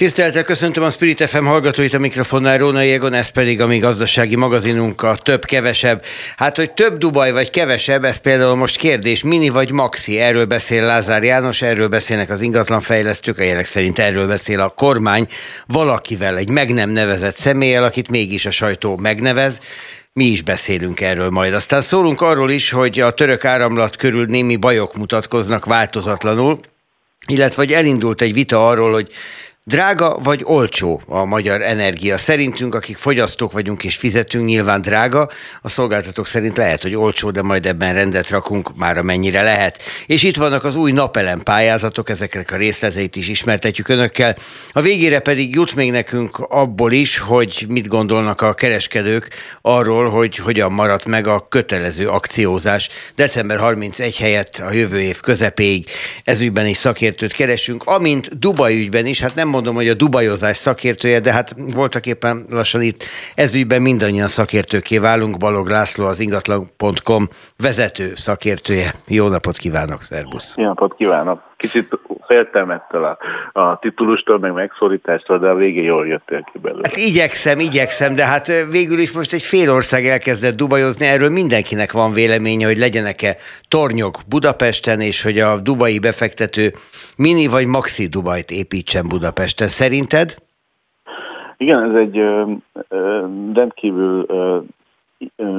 Tisztelettel 0.00 0.42
köszöntöm 0.42 0.82
a 0.82 0.90
Spirit 0.90 1.24
FM 1.24 1.44
hallgatóit 1.44 1.94
a 1.94 1.98
mikrofonnál, 1.98 2.58
Róna 2.58 2.80
Jégon, 2.80 3.12
ez 3.12 3.28
pedig 3.28 3.60
a 3.60 3.66
mi 3.66 3.78
gazdasági 3.78 4.36
magazinunk 4.36 5.02
a 5.02 5.16
több-kevesebb. 5.16 6.04
Hát, 6.36 6.56
hogy 6.56 6.72
több 6.72 6.98
Dubaj 6.98 7.32
vagy 7.32 7.50
kevesebb, 7.50 8.04
ez 8.04 8.16
például 8.16 8.54
most 8.54 8.76
kérdés, 8.76 9.22
mini 9.22 9.48
vagy 9.48 9.70
maxi, 9.70 10.18
erről 10.18 10.44
beszél 10.44 10.84
Lázár 10.84 11.22
János, 11.22 11.62
erről 11.62 11.88
beszélnek 11.88 12.30
az 12.30 12.40
ingatlanfejlesztők, 12.40 13.38
a 13.38 13.42
jelek 13.42 13.66
szerint 13.66 13.98
erről 13.98 14.26
beszél 14.26 14.60
a 14.60 14.68
kormány 14.68 15.28
valakivel, 15.66 16.36
egy 16.36 16.48
meg 16.48 16.72
nem 16.72 16.90
nevezett 16.90 17.36
személlyel, 17.36 17.84
akit 17.84 18.10
mégis 18.10 18.46
a 18.46 18.50
sajtó 18.50 18.96
megnevez 18.96 19.60
mi 20.12 20.24
is 20.24 20.42
beszélünk 20.42 21.00
erről 21.00 21.30
majd. 21.30 21.54
Aztán 21.54 21.80
szólunk 21.80 22.20
arról 22.20 22.50
is, 22.50 22.70
hogy 22.70 23.00
a 23.00 23.10
török 23.10 23.44
áramlat 23.44 23.96
körül 23.96 24.24
némi 24.24 24.56
bajok 24.56 24.96
mutatkoznak 24.96 25.64
változatlanul, 25.64 26.60
illetve 27.26 27.62
hogy 27.62 27.72
elindult 27.72 28.20
egy 28.20 28.32
vita 28.32 28.68
arról, 28.68 28.92
hogy 28.92 29.12
Drága 29.70 30.18
vagy 30.22 30.40
olcsó 30.44 31.00
a 31.06 31.24
magyar 31.24 31.62
energia? 31.62 32.18
Szerintünk, 32.18 32.74
akik 32.74 32.96
fogyasztók 32.96 33.52
vagyunk 33.52 33.84
és 33.84 33.96
fizetünk, 33.96 34.44
nyilván 34.44 34.80
drága. 34.80 35.28
A 35.62 35.68
szolgáltatók 35.68 36.26
szerint 36.26 36.56
lehet, 36.56 36.82
hogy 36.82 36.96
olcsó, 36.96 37.30
de 37.30 37.42
majd 37.42 37.66
ebben 37.66 37.94
rendet 37.94 38.30
rakunk 38.30 38.76
már 38.76 38.98
amennyire 38.98 39.42
lehet. 39.42 39.82
És 40.06 40.22
itt 40.22 40.36
vannak 40.36 40.64
az 40.64 40.76
új 40.76 40.92
napelem 40.92 41.40
pályázatok, 41.40 42.10
ezeknek 42.10 42.52
a 42.52 42.56
részleteit 42.56 43.16
is 43.16 43.28
ismertetjük 43.28 43.88
önökkel. 43.88 44.36
A 44.72 44.80
végére 44.80 45.18
pedig 45.18 45.54
jut 45.54 45.74
még 45.74 45.90
nekünk 45.90 46.38
abból 46.38 46.92
is, 46.92 47.18
hogy 47.18 47.66
mit 47.68 47.86
gondolnak 47.86 48.40
a 48.40 48.54
kereskedők 48.54 49.28
arról, 49.62 50.10
hogy 50.10 50.36
hogyan 50.36 50.72
maradt 50.72 51.06
meg 51.06 51.26
a 51.26 51.46
kötelező 51.48 52.08
akciózás 52.08 52.88
december 53.14 53.58
31 53.58 54.16
helyett 54.16 54.62
a 54.66 54.72
jövő 54.72 55.00
év 55.00 55.20
közepéig. 55.20 55.88
Ezügyben 56.24 56.66
is 56.66 56.76
szakértőt 56.76 57.32
keresünk, 57.32 57.82
amint 57.82 58.38
Dubaj 58.38 58.74
ügyben 58.74 59.06
is, 59.06 59.20
hát 59.20 59.34
nem 59.34 59.59
mondom, 59.64 59.82
hogy 59.82 59.88
a 59.88 59.94
dubajozás 59.94 60.56
szakértője, 60.56 61.20
de 61.20 61.32
hát 61.32 61.54
voltak 61.74 62.06
éppen 62.06 62.46
lassan 62.50 62.82
itt 62.82 63.04
ezügyben 63.34 63.82
mindannyian 63.82 64.28
szakértőké 64.28 64.98
válunk. 64.98 65.36
Balog 65.38 65.68
László 65.68 66.06
az 66.06 66.20
ingatlan.com 66.20 67.28
vezető 67.56 68.12
szakértője. 68.14 68.94
Jó 69.06 69.28
napot 69.28 69.56
kívánok, 69.56 70.02
szervusz! 70.02 70.54
Jó 70.56 70.64
napot 70.64 70.94
kívánok! 70.94 71.49
Kicsit 71.60 71.98
féltem 72.26 72.70
ettől 72.70 73.04
a, 73.04 73.18
a 73.60 73.78
titulustól, 73.78 74.38
meg 74.38 74.52
megszólítástól, 74.52 75.38
de 75.38 75.48
a 75.48 75.54
végén 75.54 75.84
jól 75.84 76.06
jöttél 76.06 76.48
ki 76.52 76.58
belőle. 76.58 76.80
Hát 76.84 76.96
igyekszem, 76.96 77.58
igyekszem, 77.58 78.14
de 78.14 78.24
hát 78.24 78.46
végül 78.70 78.98
is 78.98 79.12
most 79.12 79.32
egy 79.32 79.42
fél 79.42 79.70
ország 79.70 80.06
elkezdett 80.06 80.56
dubajozni, 80.56 81.06
erről 81.06 81.30
mindenkinek 81.30 81.92
van 81.92 82.12
véleménye, 82.12 82.66
hogy 82.66 82.78
legyenek-e 82.78 83.36
tornyok 83.68 84.20
Budapesten, 84.28 85.00
és 85.00 85.22
hogy 85.22 85.38
a 85.38 85.60
dubai 85.60 85.98
befektető 85.98 86.72
mini 87.16 87.46
vagy 87.46 87.66
maxi 87.66 88.06
Dubajt 88.06 88.50
építsen 88.50 89.08
Budapesten. 89.08 89.68
Szerinted? 89.68 90.34
Igen, 91.56 91.90
ez 91.90 91.96
egy 91.96 92.18
ö, 92.18 92.52
ö, 92.88 93.26
rendkívül 93.54 94.24
ö, 94.28 94.58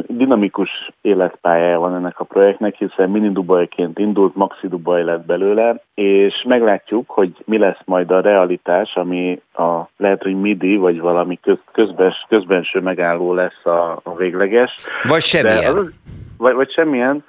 dinamikus 0.08 0.70
életpályája 1.02 1.80
van 1.80 1.96
ennek 1.96 2.20
a 2.20 2.24
projektnek, 2.24 2.76
hiszen 2.76 3.10
mini 3.10 3.32
Dubajként 3.32 4.00
indult, 4.00 4.36
maxi 4.36 4.68
Dubaj 4.68 5.04
lett 5.04 5.26
belőle, 5.26 5.84
és 5.94 6.44
meglátjuk, 6.48 7.10
hogy 7.10 7.32
mi 7.46 7.58
lesz 7.58 7.80
majd 7.86 8.12
a 8.12 8.22
realitás, 8.22 8.96
ami 8.96 9.42
a, 9.54 9.82
lehet, 9.98 10.24
hogy 10.24 10.40
midi, 10.40 10.78
vagy 10.78 11.00
valami 11.00 11.40
köz, 11.42 11.58
közbens, 11.72 12.26
közbenső 12.30 12.80
megálló 12.80 13.34
lesz 13.34 13.66
a, 13.66 14.00
a 14.04 14.16
végleges. 14.16 14.76
Vagy 15.04 15.22
semmilyen. 15.22 15.78
Az, 15.78 15.90
vagy, 16.38 16.54
vagy 16.54 16.72
semmilyen, 16.72 17.24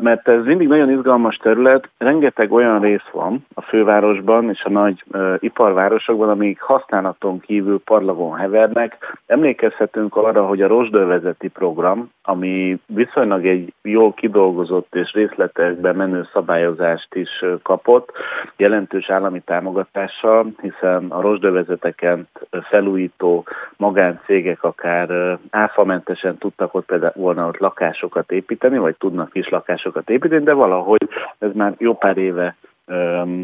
mert 0.00 0.28
ez 0.28 0.44
mindig 0.44 0.68
nagyon 0.68 0.90
izgalmas 0.90 1.36
terület, 1.36 1.88
rengeteg 1.98 2.52
olyan 2.52 2.80
rész 2.80 3.08
van 3.12 3.46
a 3.54 3.60
fővárosban 3.60 4.50
és 4.50 4.64
a 4.64 4.70
nagy 4.70 5.04
iparvárosokban, 5.38 6.28
amik 6.28 6.60
használaton 6.60 7.40
kívül 7.40 7.80
parlagon 7.84 8.34
hevernek. 8.34 9.18
Emlékezhetünk 9.26 10.16
arra, 10.16 10.46
hogy 10.46 10.62
a 10.62 10.66
Rosdővezeti 10.66 11.48
program, 11.48 12.10
ami 12.22 12.80
viszonylag 12.86 13.46
egy 13.46 13.72
jól 13.82 14.12
kidolgozott 14.12 14.94
és 14.94 15.12
részletekben 15.12 15.96
menő 15.96 16.26
szabályozást 16.32 17.14
is 17.14 17.44
kapott, 17.62 18.12
jelentős 18.56 19.10
állami 19.10 19.40
támogatással, 19.40 20.46
hiszen 20.60 21.06
a 21.08 21.20
Rosdővezeteken 21.20 22.28
felújító 22.62 23.44
magáncégek 23.76 24.62
akár 24.62 25.38
áfamentesen 25.50 26.38
tudtak 26.38 26.74
ott 26.74 26.86
például 26.86 27.12
volna 27.16 27.46
ott 27.46 27.58
lakásokat 27.58 28.32
építeni, 28.32 28.78
vagy 28.78 28.96
tudnak 28.96 29.30
is 29.32 29.48
lakásokat 29.52 30.10
építeni, 30.10 30.44
de 30.44 30.52
valahogy 30.52 31.08
ez 31.38 31.50
már 31.54 31.74
jó 31.78 31.94
pár 31.94 32.16
éve 32.16 32.56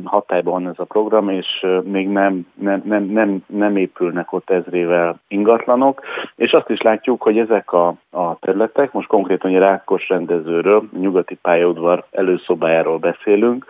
hatályban 0.04 0.52
van 0.52 0.69
ez 0.69 0.78
a 0.78 0.84
program, 0.84 1.28
és 1.28 1.66
még 1.82 2.08
nem, 2.08 2.46
nem, 2.54 2.82
nem, 2.84 3.04
nem, 3.04 3.44
nem 3.46 3.76
épülnek 3.76 4.32
ott 4.32 4.50
ezrével 4.50 5.20
ingatlanok, 5.28 6.02
és 6.36 6.52
azt 6.52 6.70
is 6.70 6.80
látjuk, 6.80 7.22
hogy 7.22 7.38
ezek 7.38 7.72
a, 7.72 7.94
a 8.10 8.38
területek, 8.38 8.92
most 8.92 9.08
konkrétan 9.08 9.50
egy 9.50 9.58
Rákos 9.58 10.08
rendezőről, 10.08 10.82
nyugati 10.98 11.34
pályaudvar 11.34 12.04
előszobájáról 12.10 12.98
beszélünk, 12.98 13.64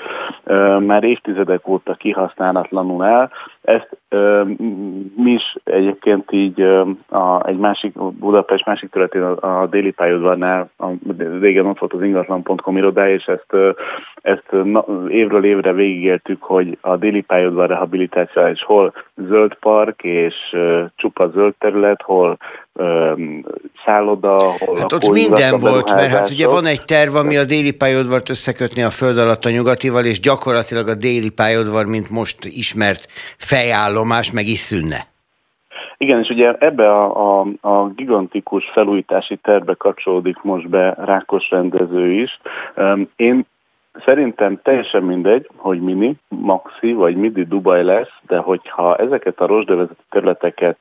már 0.78 1.04
évtizedek 1.04 1.68
óta 1.68 1.94
kihasználatlanul 1.94 3.04
el, 3.04 3.30
ezt 3.62 3.96
mi 5.16 5.30
is 5.30 5.56
egyébként 5.64 6.32
így 6.32 6.60
a, 7.08 7.46
egy 7.46 7.58
másik, 7.58 7.92
Budapest 7.98 8.66
másik 8.66 8.90
területén 8.90 9.22
a, 9.22 9.60
a 9.62 9.66
déli 9.66 9.90
pályaudvarnál, 9.90 10.70
a, 10.76 10.86
régen 11.40 11.66
ott 11.66 11.78
volt 11.78 11.92
az 11.92 12.02
ingatlan.com 12.02 12.76
irodája, 12.76 13.14
és 13.14 13.24
ezt, 13.24 13.76
ezt 14.14 14.46
na, 14.50 14.84
évről 15.08 15.44
évre 15.44 15.72
végigéltük, 15.72 16.42
hogy 16.42 16.78
a 16.80 16.96
déli 16.96 17.20
pályaudvar 17.20 17.68
rehabilitáció 17.68 18.46
és 18.46 18.62
hol 18.62 18.92
zöld 19.14 19.54
park 19.54 20.02
és 20.02 20.34
csupa 20.96 21.28
zöld 21.28 21.54
terület, 21.58 22.02
hol 22.02 22.36
szálloda, 23.84 24.36
hol 24.58 24.76
Hát 24.78 24.92
ott 24.92 25.10
minden 25.10 25.60
volt, 25.60 25.94
mert 25.94 26.12
hát 26.12 26.30
ugye 26.30 26.48
van 26.48 26.66
egy 26.66 26.84
terv, 26.84 27.14
ami 27.14 27.36
a 27.36 27.44
déli 27.44 27.72
pályaudvart 27.72 28.28
összekötni 28.28 28.82
a 28.82 28.90
föld 28.90 29.18
alatt 29.18 29.44
a 29.44 29.50
nyugatival, 29.50 30.04
és 30.04 30.20
gyakorlatilag 30.20 30.88
a 30.88 30.94
déli 30.94 31.30
pályaudvar, 31.30 31.86
mint 31.86 32.10
most 32.10 32.44
ismert 32.44 33.06
fejállomás, 33.36 34.32
meg 34.32 34.46
is 34.46 34.58
szűnne. 34.58 35.06
Igen, 35.96 36.20
és 36.20 36.28
ugye 36.28 36.52
ebbe 36.58 36.90
a, 36.90 37.40
a, 37.40 37.46
a 37.60 37.88
gigantikus 37.88 38.70
felújítási 38.72 39.36
tervbe 39.36 39.74
kapcsolódik 39.74 40.42
most 40.42 40.68
be 40.68 40.94
Rákos 40.98 41.50
rendező 41.50 42.12
is. 42.12 42.40
Én 43.16 43.46
Szerintem 44.04 44.60
teljesen 44.62 45.02
mindegy, 45.02 45.48
hogy 45.56 45.80
mini, 45.80 46.16
maxi 46.28 46.92
vagy 46.92 47.16
midi 47.16 47.44
Dubai 47.44 47.82
lesz, 47.82 48.12
de 48.26 48.36
hogyha 48.36 48.96
ezeket 48.96 49.40
a 49.40 49.46
rosdövezeti 49.46 50.02
területeket 50.10 50.78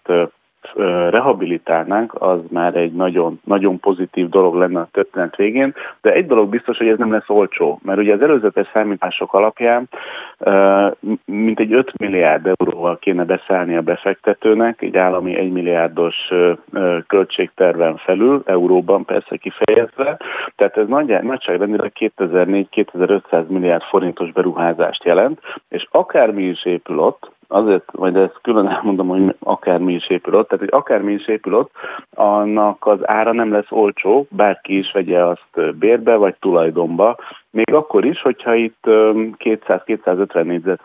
rehabilitálnánk, 1.10 2.14
az 2.22 2.40
már 2.50 2.76
egy 2.76 2.94
nagyon, 2.94 3.40
nagyon 3.44 3.80
pozitív 3.80 4.30
dolog 4.30 4.56
lenne 4.56 4.80
a 4.80 4.90
történet 4.92 5.36
végén, 5.36 5.74
de 6.02 6.14
egy 6.14 6.26
dolog 6.26 6.50
biztos, 6.50 6.78
hogy 6.78 6.88
ez 6.88 6.98
nem 6.98 7.12
lesz 7.12 7.30
olcsó, 7.30 7.80
mert 7.84 8.00
ugye 8.00 8.14
az 8.14 8.22
előzetes 8.22 8.68
számítások 8.74 9.34
alapján 9.34 9.90
mint 11.26 11.60
egy 11.60 11.74
5 11.74 11.98
milliárd 11.98 12.48
euróval 12.48 12.98
kéne 13.00 13.24
beszállni 13.24 13.76
a 13.76 13.82
befektetőnek, 13.82 14.82
egy 14.82 14.98
állami 14.98 15.36
1 15.36 15.52
milliárdos 15.52 16.16
költségterven 17.08 17.98
felül, 17.98 18.42
euróban 18.46 19.06
persze 19.06 19.38
kifejezve, 19.38 20.20
tehát 20.56 20.78
ez 20.78 20.88
nagy, 20.88 21.24
nagyságrendileg 21.24 21.92
2004-2500 22.00 23.48
milliárd 23.48 23.84
forintos 23.84 24.32
beruházást 24.32 25.04
jelent, 25.04 25.40
és 25.70 25.88
akármi 25.92 26.44
is 26.44 26.66
épül 26.66 27.00
ott, 27.00 27.32
azért, 27.48 27.92
majd 27.98 28.16
ezt 28.16 28.40
külön 28.42 28.68
elmondom, 28.68 29.08
hogy 29.08 29.36
akármi 29.40 29.94
is 29.94 30.10
épül 30.10 30.34
ott, 30.34 30.48
tehát 30.48 30.66
hogy 30.66 30.80
akármi 30.80 31.14
is 31.14 31.28
épül 31.28 31.54
ott, 31.54 31.72
annak 32.16 32.86
az 32.86 33.08
ára 33.08 33.32
nem 33.32 33.52
lesz 33.52 33.72
olcsó, 33.72 34.28
bárki 34.30 34.78
is 34.78 34.92
vegye 34.92 35.26
azt 35.26 35.78
bérbe 35.78 36.16
vagy 36.16 36.36
tulajdonba, 36.40 37.18
még 37.58 37.74
akkor 37.74 38.06
is, 38.06 38.22
hogyha 38.22 38.54
itt 38.56 38.84
200-250 38.84 40.78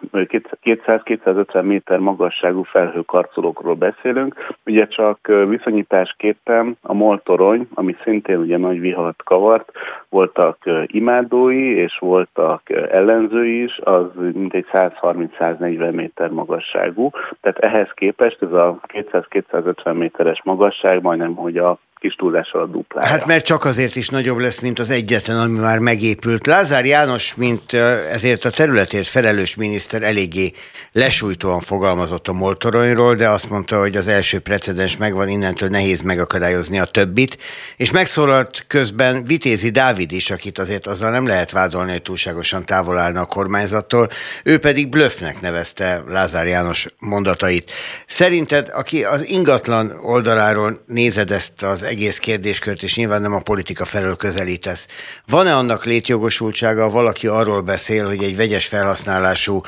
200-250 0.63 1.63
méter 1.63 1.99
magasságú 1.99 2.63
felhőkarcolókról 2.63 3.75
beszélünk, 3.75 4.35
ugye 4.65 4.87
csak 4.87 5.27
viszonyításképpen 5.49 6.77
a 6.83 6.93
Moltorony, 6.93 7.69
ami 7.75 7.97
szintén 8.03 8.39
ugye 8.39 8.57
nagy 8.57 8.81
vihart 8.81 9.23
kavart, 9.23 9.73
voltak 10.09 10.59
imádói 10.87 11.77
és 11.77 11.97
voltak 11.99 12.71
ellenzői 12.71 13.63
is, 13.63 13.79
az 13.79 14.07
mintegy 14.15 14.67
130-140 14.73 15.95
méter 15.95 16.31
magasságú, 16.31 17.11
tehát 17.41 17.59
ehhez 17.59 17.91
képest 17.95 18.43
ez 18.43 18.53
a 18.53 18.79
200-250 18.87 19.95
méteres 19.95 20.43
magasság 20.45 21.03
majdnem, 21.03 21.35
hogy 21.35 21.57
a 21.57 21.79
kis 22.03 22.15
túlzással 22.15 22.61
a 22.63 22.67
duplája. 22.67 23.07
Hát 23.07 23.27
mert 23.27 23.45
csak 23.45 23.65
azért 23.65 23.97
is 23.97 24.09
nagyobb 24.09 24.39
lesz, 24.39 24.59
mint 24.59 24.79
az 24.79 24.91
egyetlen, 24.91 25.39
ami 25.39 25.59
már 25.59 25.79
megépült. 25.79 26.47
Lázár 26.47 26.85
János, 26.85 27.35
mint 27.35 27.73
ezért 28.11 28.45
a 28.45 28.51
területért 28.51 29.07
felelős 29.07 29.57
miniszter 29.57 30.03
eléggé 30.03 30.53
lesújtóan 30.93 31.61
fogalmazott 31.61 32.29
a 32.29 32.33
Moltoronyról, 32.33 33.15
de 33.15 33.29
azt 33.29 33.51
mondta, 33.51 33.79
hogy 33.79 33.97
az 33.97 34.07
első 34.07 34.39
precedens 34.39 34.97
megvan, 34.97 35.29
innentől 35.29 35.69
nehéz 35.69 36.01
megakadályozni 36.01 36.79
a 36.79 36.85
többit, 36.85 37.39
és 37.77 37.91
megszólalt 37.91 38.65
közben 38.67 39.25
Vitézi 39.25 39.71
Dávid 39.71 40.13
is, 40.13 40.31
akit 40.31 40.59
azért 40.59 40.87
azzal 40.87 41.11
nem 41.11 41.27
lehet 41.27 41.51
vádolni, 41.51 41.91
hogy 41.91 42.03
túlságosan 42.03 42.67
távol 42.67 42.99
állna 42.99 43.21
a 43.21 43.25
kormányzattól, 43.25 44.09
ő 44.45 44.59
pedig 44.59 44.89
blöffnek 44.89 45.41
nevezte 45.41 46.03
Lázár 46.09 46.47
János 46.47 46.87
mondatait. 46.99 47.71
Szerinted, 48.07 48.71
aki 48.75 49.05
az 49.05 49.29
ingatlan 49.29 49.99
oldaláról 50.03 50.83
nézed 50.87 51.31
ezt 51.31 51.63
az 51.63 51.83
egész 51.93 52.19
kérdéskört, 52.19 52.83
és 52.83 52.97
nyilván 52.97 53.21
nem 53.21 53.35
a 53.35 53.47
politika 53.51 53.85
felől 53.85 54.17
közelítesz, 54.17 54.85
van-e 55.27 55.55
annak 55.55 55.85
létjogosultsága, 55.85 56.91
valaki 56.91 57.27
arról 57.27 57.61
beszél, 57.61 58.07
hogy 58.07 58.23
egy 58.23 58.37
vegyes 58.37 58.67
felhasználású 58.67 59.61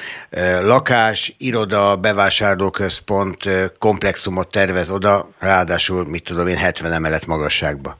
lakás, 0.62 1.35
iroda, 1.38 1.97
bevásárlóközpont 1.97 3.38
komplexumot 3.79 4.50
tervez 4.50 4.91
oda, 4.91 5.29
ráadásul, 5.38 6.05
mit 6.09 6.25
tudom 6.25 6.47
én, 6.47 6.56
70 6.56 6.93
emelet 6.93 7.26
magasságba? 7.26 7.91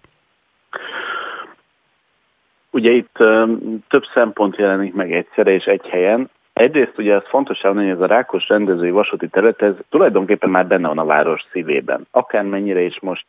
Ugye 2.71 2.91
itt 2.91 3.17
több 3.89 4.05
szempont 4.15 4.57
jelenik 4.57 4.95
meg 4.95 5.13
egyszerre 5.13 5.51
és 5.51 5.65
egy 5.65 5.87
helyen. 5.91 6.31
Egyrészt 6.53 6.99
ugye 6.99 7.15
ez 7.15 7.23
fontos 7.29 7.61
hogy 7.61 7.89
ez 7.89 8.01
a 8.01 8.07
rákos 8.07 8.49
rendezői 8.49 8.91
vasúti 8.91 9.29
terület, 9.29 9.63
ez 9.63 9.73
tulajdonképpen 9.91 10.51
már 10.51 10.67
benne 10.67 10.89
van 10.89 10.99
a 10.99 11.05
város 11.05 11.43
szívében. 11.53 12.07
Akármennyire 12.11 12.81
is 12.81 12.99
most 13.01 13.27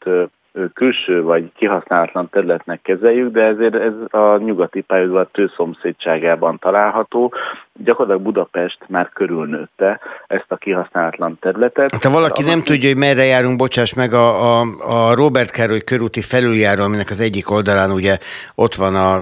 külső 0.74 1.24
vagy 1.24 1.52
kihasználatlan 1.56 2.30
területnek 2.30 2.82
kezeljük, 2.82 3.32
de 3.32 3.42
ezért 3.42 3.76
ez 3.76 3.94
a 4.10 4.38
nyugati 4.38 4.82
pályaudvar 4.82 5.28
tőszomszédságában 5.32 6.60
található. 6.60 7.34
Gyakorlatilag 7.74 8.22
Budapest 8.22 8.78
már 8.88 9.10
körülnőtte 9.14 10.00
ezt 10.28 10.46
a 10.48 10.56
kihasználatlan 10.56 11.38
területet. 11.42 11.92
Hát, 11.92 12.04
ha 12.04 12.10
valaki 12.10 12.44
nem 12.44 12.62
tudja, 12.62 12.90
hogy 12.90 12.98
merre 12.98 13.24
járunk, 13.24 13.58
bocsáss 13.58 13.94
meg, 13.94 14.14
a, 14.14 14.60
a, 14.60 14.66
a 14.88 15.16
Robert 15.16 15.52
Károly 15.52 15.82
körúti 15.82 16.22
felüljáró, 16.22 16.84
aminek 16.84 17.10
az 17.10 17.20
egyik 17.20 17.52
oldalán 17.52 17.92
ugye 17.92 18.18
ott 18.56 18.74
van 18.74 18.96
a 18.96 19.22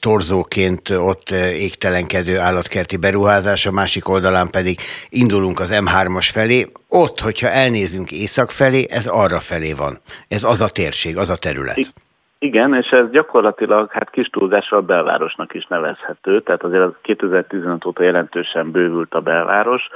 torzóként 0.00 0.88
ott 0.90 1.30
égtelenkedő 1.54 2.38
állatkerti 2.38 2.96
beruházás, 2.96 3.66
a 3.66 3.72
másik 3.72 4.08
oldalán 4.08 4.48
pedig 4.50 4.80
indulunk 5.08 5.60
az 5.60 5.78
M3-as 5.84 6.28
felé. 6.32 6.66
Ott, 6.88 7.18
hogyha 7.20 7.48
elnézünk 7.48 8.12
észak 8.12 8.50
felé, 8.50 8.86
ez 8.90 9.06
arra 9.06 9.38
felé 9.38 9.72
van. 9.72 9.98
Ez 10.28 10.44
az 10.44 10.60
a 10.60 10.68
térség, 10.68 11.16
az 11.16 11.30
a 11.30 11.36
terület. 11.36 11.92
Igen, 12.40 12.74
és 12.74 12.88
ez 12.88 13.10
gyakorlatilag 13.10 13.90
hát 13.92 14.10
kis 14.10 14.28
túlzásra 14.28 14.76
a 14.76 14.82
belvárosnak 14.82 15.54
is 15.54 15.66
nevezhető, 15.66 16.40
tehát 16.40 16.62
azért 16.62 16.82
az 16.82 16.92
2015 17.02 17.84
óta 17.84 18.02
jelentősen 18.02 18.70
bővült 18.70 19.14
a 19.14 19.20
belváros, 19.20 19.88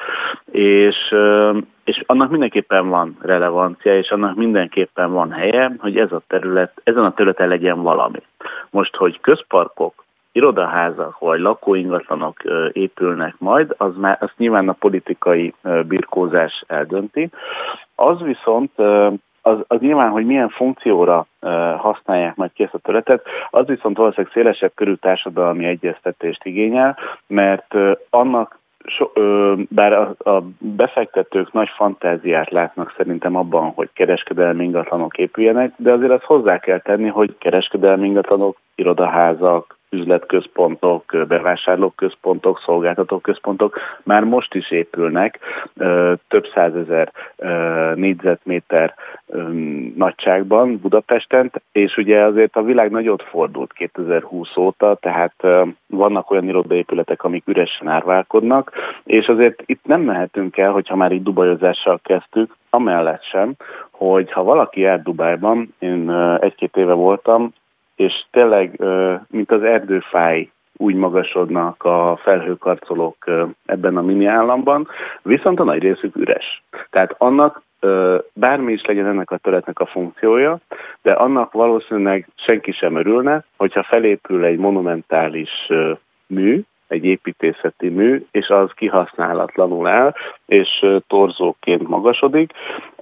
és, 0.50 0.96
és 1.84 2.02
annak 2.06 2.30
mindenképpen 2.30 2.88
van 2.88 3.16
relevancia, 3.20 3.98
és 3.98 4.10
annak 4.10 4.36
mindenképpen 4.36 5.12
van 5.12 5.32
helye, 5.32 5.74
hogy 5.78 5.96
ez 5.96 6.12
a 6.12 6.22
terület, 6.26 6.80
ezen 6.84 7.04
a 7.04 7.14
területen 7.14 7.48
legyen 7.48 7.82
valami. 7.82 8.22
Most, 8.70 8.96
hogy 8.96 9.20
közparkok, 9.20 10.04
irodaházak 10.32 11.18
vagy 11.18 11.40
lakóingatlanok 11.40 12.42
épülnek 12.72 13.34
majd, 13.38 13.74
az 13.76 13.96
már 13.96 14.18
azt 14.20 14.34
nyilván 14.36 14.68
a 14.68 14.72
politikai 14.72 15.54
birkózás 15.86 16.64
eldönti. 16.66 17.28
Az 17.94 18.20
viszont 18.20 18.70
az, 19.42 19.58
az 19.66 19.80
nyilván, 19.80 20.10
hogy 20.10 20.26
milyen 20.26 20.48
funkcióra 20.48 21.26
használják 21.76 22.34
majd 22.34 22.52
ki 22.52 22.62
ezt 22.62 22.74
a 22.74 22.78
területet, 22.78 23.26
az 23.50 23.66
viszont 23.66 23.96
valószínűleg 23.96 24.32
szélesebb 24.32 24.72
körű 24.74 24.94
társadalmi 24.94 25.64
egyeztetést 25.64 26.44
igényel, 26.44 26.98
mert 27.26 27.74
annak 28.10 28.60
so, 28.84 29.10
ö, 29.14 29.54
bár 29.68 29.92
a, 29.92 30.30
a 30.30 30.42
befektetők 30.58 31.52
nagy 31.52 31.68
fantáziát 31.68 32.50
látnak 32.50 32.94
szerintem 32.96 33.36
abban, 33.36 33.70
hogy 33.70 33.88
kereskedelmi 33.92 34.64
ingatlanok 34.64 35.18
épüljenek, 35.18 35.72
de 35.76 35.92
azért 35.92 36.12
azt 36.12 36.24
hozzá 36.24 36.58
kell 36.58 36.78
tenni, 36.78 37.08
hogy 37.08 37.34
kereskedelmi 37.38 38.06
ingatlanok, 38.06 38.58
irodaházak, 38.74 39.78
üzletközpontok, 39.92 41.26
bevásárlóközpontok, 41.28 42.60
szolgáltatóközpontok 42.64 43.78
már 44.02 44.24
most 44.24 44.54
is 44.54 44.70
épülnek. 44.70 45.38
Több 46.28 46.46
százezer 46.54 47.12
négyzetméter 47.94 48.94
nagyságban 49.96 50.78
Budapesten, 50.80 51.52
és 51.72 51.96
ugye 51.96 52.20
azért 52.20 52.56
a 52.56 52.62
világ 52.62 52.90
nagyot 52.90 53.22
fordult 53.22 53.72
2020 53.72 54.56
óta, 54.56 54.94
tehát 54.94 55.34
vannak 55.86 56.30
olyan 56.30 56.48
irodaépületek, 56.48 57.24
amik 57.24 57.46
üresen 57.46 57.88
árválkodnak, 57.88 58.72
és 59.04 59.26
azért 59.26 59.62
itt 59.66 59.84
nem 59.84 60.00
mehetünk 60.00 60.56
el, 60.56 60.72
hogyha 60.72 60.96
már 60.96 61.12
így 61.12 61.22
dubajozással 61.22 62.00
kezdtük, 62.02 62.56
amellett 62.70 63.22
sem, 63.22 63.54
hogy 63.90 64.32
ha 64.32 64.42
valaki 64.42 64.80
jár 64.80 65.02
Dubájban, 65.02 65.74
én 65.78 66.10
egy-két 66.40 66.76
éve 66.76 66.92
voltam, 66.92 67.52
és 68.02 68.24
tényleg, 68.30 68.80
mint 69.28 69.52
az 69.52 69.62
erdőfáj, 69.62 70.50
úgy 70.76 70.94
magasodnak 70.94 71.84
a 71.84 72.18
felhőkarcolók 72.22 73.30
ebben 73.66 73.96
a 73.96 74.02
mini 74.02 74.26
államban, 74.26 74.88
viszont 75.22 75.60
a 75.60 75.64
nagy 75.64 75.82
részük 75.82 76.16
üres. 76.16 76.62
Tehát 76.90 77.14
annak 77.18 77.62
bármi 78.32 78.72
is 78.72 78.84
legyen 78.84 79.06
ennek 79.06 79.30
a 79.30 79.36
területnek 79.36 79.80
a 79.80 79.86
funkciója, 79.86 80.58
de 81.02 81.12
annak 81.12 81.52
valószínűleg 81.52 82.28
senki 82.34 82.72
sem 82.72 82.96
örülne, 82.96 83.44
hogyha 83.56 83.82
felépül 83.82 84.44
egy 84.44 84.58
monumentális 84.58 85.68
mű, 86.26 86.62
egy 86.88 87.04
építészeti 87.04 87.88
mű, 87.88 88.26
és 88.30 88.48
az 88.48 88.70
kihasználatlanul 88.74 89.86
áll, 89.86 90.14
és 90.46 90.86
torzóként 91.06 91.88
magasodik. 91.88 92.52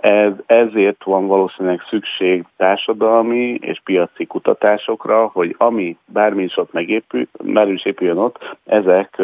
Ez, 0.01 0.33
ezért 0.47 1.05
van 1.05 1.27
valószínűleg 1.27 1.81
szükség 1.89 2.45
társadalmi 2.57 3.59
és 3.61 3.81
piaci 3.85 4.27
kutatásokra, 4.27 5.31
hogy 5.33 5.55
ami 5.59 5.97
bármi 6.05 6.43
is 6.43 6.57
ott 6.57 6.73
megépül, 6.73 7.27
bármi 7.45 7.73
is 7.73 7.85
épüljön 7.85 8.17
ott, 8.17 8.57
ezek 8.65 9.23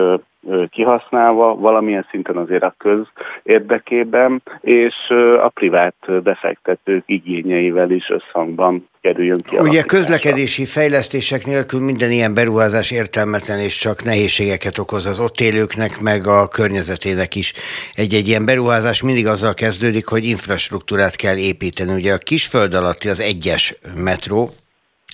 kihasználva 0.70 1.54
valamilyen 1.54 2.06
szinten 2.10 2.36
azért 2.36 2.62
a 2.62 2.74
köz 2.78 3.06
érdekében, 3.42 4.42
és 4.60 4.94
a 5.42 5.48
privát 5.48 6.22
befektetők 6.22 7.02
igényeivel 7.06 7.90
is 7.90 8.10
összhangban 8.10 8.88
kerüljön 9.00 9.38
ki. 9.48 9.56
Ugye 9.58 9.82
közlekedési 9.82 10.64
fejlesztések 10.64 11.44
nélkül 11.44 11.80
minden 11.80 12.10
ilyen 12.10 12.34
beruházás 12.34 12.90
értelmetlen 12.90 13.58
és 13.58 13.78
csak 13.78 14.04
nehézségeket 14.04 14.78
okoz 14.78 15.06
az 15.06 15.20
ott 15.20 15.40
élőknek, 15.40 16.00
meg 16.00 16.26
a 16.26 16.48
környezetének 16.48 17.34
is. 17.34 17.52
Egy-egy 17.94 18.28
ilyen 18.28 18.44
beruházás 18.44 19.02
mindig 19.02 19.26
azzal 19.26 19.54
kezdődik, 19.54 20.06
hogy 20.06 20.24
infrastruktúrát 20.66 21.16
kell 21.16 21.36
építeni. 21.36 21.92
Ugye 21.92 22.12
a 22.12 22.18
kisföld 22.18 22.74
alatti 22.74 23.08
az 23.08 23.20
egyes 23.20 23.74
metró, 23.94 24.54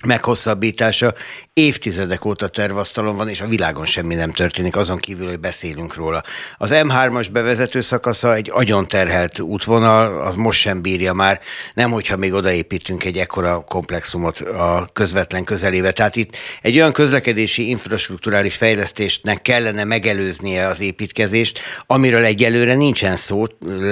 meghosszabbítása 0.07 1.15
évtizedek 1.53 2.25
óta 2.25 2.49
tervasztalon 2.49 3.17
van, 3.17 3.29
és 3.29 3.41
a 3.41 3.47
világon 3.47 3.87
semmi 3.87 4.15
nem 4.15 4.31
történik, 4.31 4.77
azon 4.77 4.97
kívül, 4.97 5.29
hogy 5.29 5.41
beszélünk 5.41 5.95
róla. 5.95 6.23
Az 6.57 6.71
M3-as 6.73 7.27
bevezető 7.33 7.81
szakasza 7.81 8.35
egy 8.35 8.51
agyonterhelt 8.53 9.41
útvonal, 9.41 10.21
az 10.23 10.37
most 10.37 10.61
sem 10.61 10.83
bírja 10.83 11.13
már, 11.13 11.41
nem 11.75 11.91
hogyha 11.91 12.17
még 12.17 12.33
odaépítünk 12.33 13.05
egy 13.05 13.19
ekkora 13.19 13.61
komplexumot 13.61 14.41
a 14.41 14.89
közvetlen 14.93 15.45
közelébe. 15.45 15.93
Tehát 15.93 16.17
itt 16.17 16.37
egy 16.63 16.77
olyan 16.77 16.93
közlekedési 16.93 17.69
infrastruktúrális 17.69 18.55
fejlesztésnek 18.55 19.43
kellene 19.43 19.85
megelőznie 19.85 20.67
az 20.67 20.81
építkezést, 20.81 21.61
amiről 21.87 22.25
egyelőre 22.25 22.75
nincsen 22.75 23.17
szó, 23.17 23.45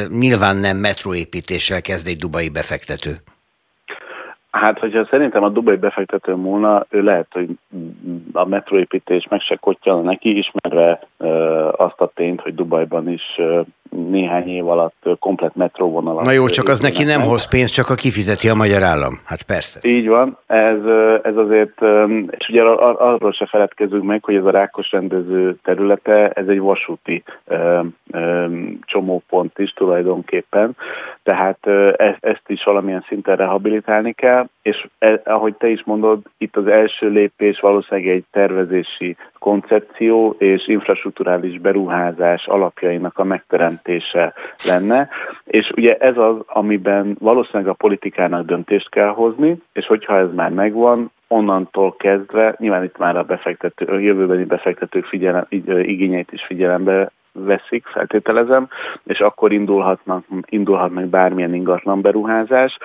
nyilván 0.09 0.57
nem 0.57 0.77
metróépítéssel 0.77 1.83
kezd 1.83 2.07
egy 2.07 2.19
dubai 2.19 2.49
befektető. 2.49 3.23
Hát, 4.51 4.79
hogyha 4.79 5.07
szerintem 5.11 5.43
a 5.43 5.49
Dubai 5.49 5.77
befektető 5.77 6.35
múlna, 6.35 6.87
ő 6.89 7.03
lehet, 7.03 7.27
hogy 7.31 7.49
a 8.33 8.45
metróépítés 8.45 9.27
meg 9.29 9.41
se 9.41 9.57
kotyana 9.57 10.01
neki, 10.01 10.39
ismerve 10.39 11.01
azt 11.77 12.01
a 12.01 12.11
tényt, 12.15 12.41
hogy 12.41 12.55
Dubajban 12.55 13.09
is 13.09 13.41
néhány 13.91 14.49
év 14.49 14.69
alatt 14.69 15.09
komplet 15.19 15.55
metróvonalat. 15.55 16.25
Na 16.25 16.31
jó, 16.31 16.47
csak 16.47 16.69
az 16.69 16.81
neki 16.81 17.05
nem 17.05 17.21
hoz 17.21 17.49
pénzt, 17.49 17.73
csak 17.73 17.91
a 17.91 17.95
kifizeti 17.95 18.49
a 18.49 18.55
magyar 18.55 18.83
állam. 18.83 19.21
Hát 19.25 19.43
persze. 19.43 19.81
Így 19.83 20.09
van. 20.09 20.39
Ez, 20.47 20.85
ez 21.23 21.37
azért, 21.37 21.81
és 22.31 22.49
ugye 22.49 22.63
arról 22.63 23.33
se 23.33 23.47
feledkezünk 23.47 24.03
meg, 24.03 24.25
hogy 24.25 24.35
ez 24.35 24.45
a 24.45 24.51
rákos 24.51 24.91
rendező 24.91 25.59
területe, 25.63 26.29
ez 26.29 26.47
egy 26.47 26.61
vasúti 26.61 27.23
csomópont 28.81 29.59
is 29.59 29.73
tulajdonképpen. 29.73 30.77
Tehát 31.23 31.67
ezt 32.21 32.45
is 32.47 32.65
valamilyen 32.65 33.05
szinten 33.09 33.37
rehabilitálni 33.37 34.13
kell, 34.13 34.49
és 34.63 34.87
e, 34.99 35.21
ahogy 35.25 35.55
te 35.55 35.69
is 35.69 35.85
mondod, 35.85 36.23
itt 36.39 36.57
az 36.57 36.67
első 36.67 37.09
lépés 37.09 37.61
valószínűleg 37.61 38.11
egy 38.11 38.25
tervezési 38.31 39.17
koncepció 39.39 40.35
és 40.39 40.69
infrastruktúrális 40.69 41.59
beruházás 41.59 42.47
alapjainak 42.47 43.19
a 43.19 43.25
megteremtése 43.25 44.35
lenne, 44.67 45.09
és 45.45 45.71
ugye 45.77 45.97
ez 45.97 46.17
az, 46.17 46.37
amiben 46.47 47.17
valószínűleg 47.19 47.69
a 47.69 47.75
politikának 47.75 48.47
döntést 48.47 48.91
kell 48.91 49.09
hozni, 49.09 49.63
és 49.73 49.87
hogyha 49.87 50.19
ez 50.19 50.29
már 50.35 50.51
megvan, 50.51 51.11
onnantól 51.29 51.97
kezdve, 51.97 52.55
nyilván 52.59 52.85
itt 52.85 52.99
már 52.99 53.17
a 53.17 53.23
befektető, 53.23 53.85
a 53.85 53.99
jövőbeni 53.99 54.45
befektetők 54.45 55.05
figyelem, 55.05 55.47
igényeit 55.83 56.33
is 56.33 56.43
figyelembe 56.43 57.11
veszik, 57.33 57.87
feltételezem, 57.87 58.69
és 59.05 59.21
akkor 59.21 59.53
indulhatnak, 59.53 60.25
indulhat 60.45 60.91
meg 60.91 61.07
bármilyen 61.07 61.55
ingatlan 61.55 62.01
beruházás. 62.01 62.79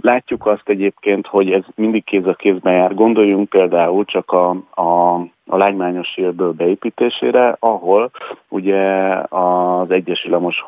Látjuk 0.00 0.46
azt 0.46 0.68
egyébként, 0.68 1.26
hogy 1.26 1.50
ez 1.50 1.64
mindig 1.74 2.04
kéz 2.04 2.26
a 2.26 2.34
kézben 2.34 2.74
jár. 2.74 2.94
Gondoljunk 2.94 3.48
például 3.48 4.04
csak 4.04 4.32
a, 4.32 4.50
a 4.82 5.20
a 5.46 5.56
lágymányos 5.56 6.08
sírből 6.08 6.52
beépítésére, 6.52 7.56
ahol 7.58 8.10
ugye 8.48 8.82
az 9.28 9.90
egyes 9.90 10.22
villamos 10.22 10.66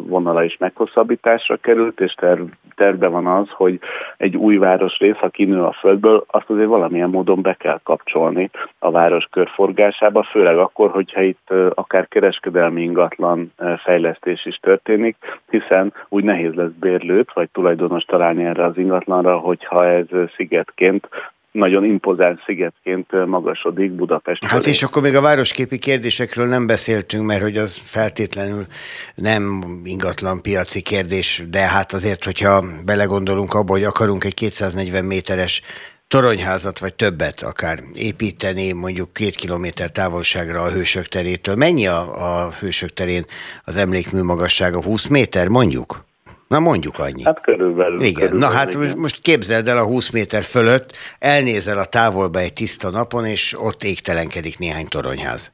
vonala 0.00 0.44
is 0.44 0.56
meghosszabbításra 0.56 1.56
került, 1.56 2.00
és 2.00 2.12
terv, 2.12 2.42
tervben 2.74 3.10
van 3.10 3.26
az, 3.26 3.48
hogy 3.50 3.80
egy 4.16 4.36
új 4.36 4.56
városrész, 4.56 5.16
ha 5.16 5.28
kinő 5.28 5.62
a 5.62 5.72
földből, 5.72 6.24
azt 6.26 6.50
azért 6.50 6.68
valamilyen 6.68 7.10
módon 7.10 7.42
be 7.42 7.54
kell 7.54 7.80
kapcsolni 7.82 8.50
a 8.78 8.90
város 8.90 9.26
körforgásába, 9.30 10.22
főleg 10.22 10.58
akkor, 10.58 10.90
hogyha 10.90 11.22
itt 11.22 11.52
akár 11.74 12.08
kereskedelmi 12.08 12.82
ingatlan 12.82 13.52
fejlesztés 13.76 14.46
is 14.46 14.56
történik, 14.56 15.16
hiszen 15.50 15.92
úgy 16.08 16.24
nehéz 16.24 16.54
lesz 16.54 16.72
bérlőt 16.80 17.32
vagy 17.32 17.48
tulajdonos 17.50 18.04
találni 18.04 18.44
erre 18.44 18.64
az 18.64 18.78
ingatlanra, 18.78 19.38
hogyha 19.38 19.86
ez 19.86 20.06
szigetként 20.36 21.08
nagyon 21.52 21.84
impozáns 21.84 22.42
szigetként 22.46 23.26
magasodik 23.26 23.92
Budapest. 23.92 24.44
Hát 24.44 24.66
és 24.66 24.82
akkor 24.82 25.02
még 25.02 25.14
a 25.14 25.20
városképi 25.20 25.78
kérdésekről 25.78 26.46
nem 26.46 26.66
beszéltünk, 26.66 27.26
mert 27.26 27.42
hogy 27.42 27.56
az 27.56 27.76
feltétlenül 27.76 28.66
nem 29.14 29.62
ingatlan 29.84 30.42
piaci 30.42 30.82
kérdés, 30.82 31.42
de 31.50 31.60
hát 31.60 31.92
azért, 31.92 32.24
hogyha 32.24 32.64
belegondolunk 32.84 33.54
abba, 33.54 33.72
hogy 33.72 33.84
akarunk 33.84 34.24
egy 34.24 34.34
240 34.34 35.04
méteres 35.04 35.62
toronyházat, 36.08 36.78
vagy 36.78 36.94
többet 36.94 37.42
akár 37.42 37.78
építeni, 37.94 38.72
mondjuk 38.72 39.12
két 39.12 39.34
kilométer 39.34 39.90
távolságra 39.90 40.62
a 40.62 40.70
Hősök 40.70 41.06
terétől. 41.06 41.54
Mennyi 41.54 41.86
a, 41.86 42.44
a 42.44 42.50
Hősök 42.50 42.92
terén 42.92 43.24
az 43.64 43.76
emlékmű 43.76 44.22
magassága? 44.22 44.82
20 44.82 45.06
méter, 45.06 45.48
mondjuk? 45.48 46.06
Na 46.48 46.58
mondjuk 46.58 46.98
annyi. 46.98 47.24
Hát 47.24 47.40
körülbelül. 47.40 48.00
Igen, 48.00 48.12
körülbelül, 48.14 48.38
na 48.38 48.54
hát 48.54 48.74
igen. 48.74 48.98
most 48.98 49.20
képzeld 49.20 49.68
el 49.68 49.78
a 49.78 49.84
20 49.84 50.10
méter 50.10 50.42
fölött, 50.42 50.92
elnézel 51.18 51.78
a 51.78 51.84
távolba 51.84 52.38
egy 52.38 52.52
tiszta 52.52 52.90
napon, 52.90 53.24
és 53.24 53.56
ott 53.60 53.84
égtelenkedik 53.84 54.58
néhány 54.58 54.86
toronyház 54.86 55.52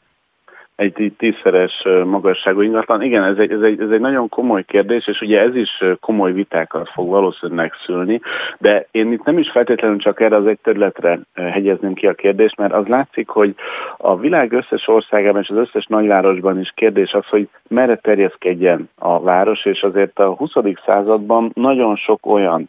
egy 0.76 1.12
tízszeres 1.18 1.84
magasságú 2.04 2.60
ingatlan. 2.60 3.02
Igen, 3.02 3.24
ez 3.24 3.36
egy, 3.38 3.52
ez, 3.52 3.60
egy, 3.60 3.80
ez 3.80 3.90
egy 3.90 4.00
nagyon 4.00 4.28
komoly 4.28 4.64
kérdés, 4.64 5.06
és 5.06 5.20
ugye 5.20 5.40
ez 5.40 5.56
is 5.56 5.82
komoly 6.00 6.32
vitákat 6.32 6.88
fog 6.88 7.08
valószínűleg 7.08 7.72
szülni, 7.84 8.20
de 8.58 8.86
én 8.90 9.12
itt 9.12 9.24
nem 9.24 9.38
is 9.38 9.50
feltétlenül 9.50 9.98
csak 9.98 10.20
erre 10.20 10.36
az 10.36 10.46
egy 10.46 10.58
területre 10.62 11.20
hegyezném 11.34 11.94
ki 11.94 12.06
a 12.06 12.14
kérdést, 12.14 12.56
mert 12.56 12.72
az 12.72 12.86
látszik, 12.86 13.28
hogy 13.28 13.54
a 13.96 14.18
világ 14.18 14.52
összes 14.52 14.88
országában 14.88 15.40
és 15.42 15.48
az 15.48 15.56
összes 15.56 15.86
nagyvárosban 15.86 16.60
is 16.60 16.72
kérdés 16.74 17.12
az, 17.12 17.26
hogy 17.26 17.48
merre 17.68 17.96
terjeszkedjen 17.96 18.88
a 18.98 19.20
város, 19.20 19.64
és 19.64 19.82
azért 19.82 20.18
a 20.18 20.34
20. 20.34 20.52
században 20.86 21.50
nagyon 21.54 21.96
sok 21.96 22.26
olyan 22.26 22.68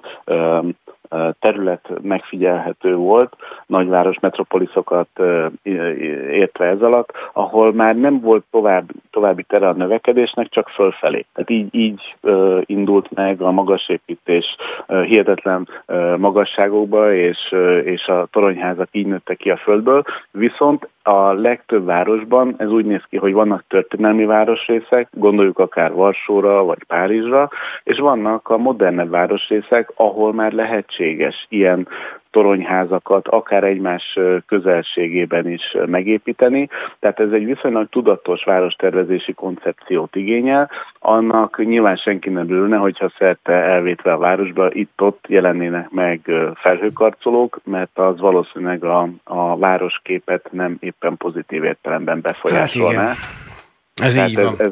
terület 1.39 1.89
megfigyelhető 2.01 2.95
volt, 2.95 3.35
nagyváros 3.65 4.19
metropoliszokat 4.19 5.07
értve 6.31 6.65
ez 6.65 6.81
alatt, 6.81 7.11
ahol 7.33 7.73
már 7.73 7.95
nem 7.95 8.19
volt 8.19 8.43
tovább, 8.51 8.89
további 9.11 9.43
tere 9.43 9.67
a 9.67 9.73
növekedésnek, 9.73 10.49
csak 10.49 10.69
fölfelé. 10.69 11.25
Tehát 11.33 11.49
így, 11.49 11.75
így 11.75 12.15
indult 12.65 13.11
meg 13.11 13.41
a 13.41 13.51
magasépítés 13.51 14.55
hihetetlen 14.87 15.67
magasságokba, 16.17 17.13
és, 17.13 17.55
és 17.83 18.07
a 18.07 18.27
toronyházak 18.31 18.89
így 18.91 19.07
nőttek 19.07 19.37
ki 19.37 19.49
a 19.49 19.57
földből, 19.57 20.03
viszont 20.31 20.89
a 21.07 21.33
legtöbb 21.33 21.85
városban 21.85 22.55
ez 22.57 22.69
úgy 22.69 22.85
néz 22.85 23.03
ki, 23.09 23.17
hogy 23.17 23.33
vannak 23.33 23.63
történelmi 23.67 24.25
városrészek, 24.25 25.07
gondoljuk 25.11 25.59
akár 25.59 25.93
Varsóra 25.93 26.63
vagy 26.63 26.83
Párizsra, 26.83 27.49
és 27.83 27.97
vannak 27.97 28.49
a 28.49 28.57
modernebb 28.57 29.09
városrészek, 29.09 29.91
ahol 29.95 30.33
már 30.33 30.51
lehetséges 30.51 31.45
ilyen 31.49 31.87
toronyházakat 32.35 33.27
akár 33.27 33.63
egymás 33.63 34.19
közelségében 34.47 35.49
is 35.49 35.75
megépíteni. 35.85 36.69
Tehát 36.99 37.19
ez 37.19 37.31
egy 37.31 37.45
viszonylag 37.45 37.89
tudatos 37.89 38.43
várostervezési 38.43 39.33
koncepciót 39.33 40.15
igényel. 40.15 40.69
Annak 40.99 41.65
nyilván 41.65 41.95
senki 41.95 42.29
nem 42.29 42.49
ülne, 42.49 42.77
hogyha 42.77 43.11
szerte 43.17 43.53
elvétve 43.53 44.13
a 44.13 44.17
városba 44.17 44.73
itt-ott 44.73 45.25
jelennének 45.27 45.89
meg 45.89 46.31
felhőkarcolók, 46.55 47.59
mert 47.63 47.97
az 47.99 48.19
valószínűleg 48.19 48.83
a, 48.83 49.09
a 49.23 49.57
városképet 49.57 50.49
nem 50.51 50.77
éppen 50.79 51.17
pozitív 51.17 51.63
értelemben 51.63 52.21
befolyásolná. 52.21 53.07
Hát 53.07 53.17
igen. 53.95 54.07
Ez 54.07 54.29
így 54.29 54.35
van. 54.35 54.53
Ez, 54.57 54.71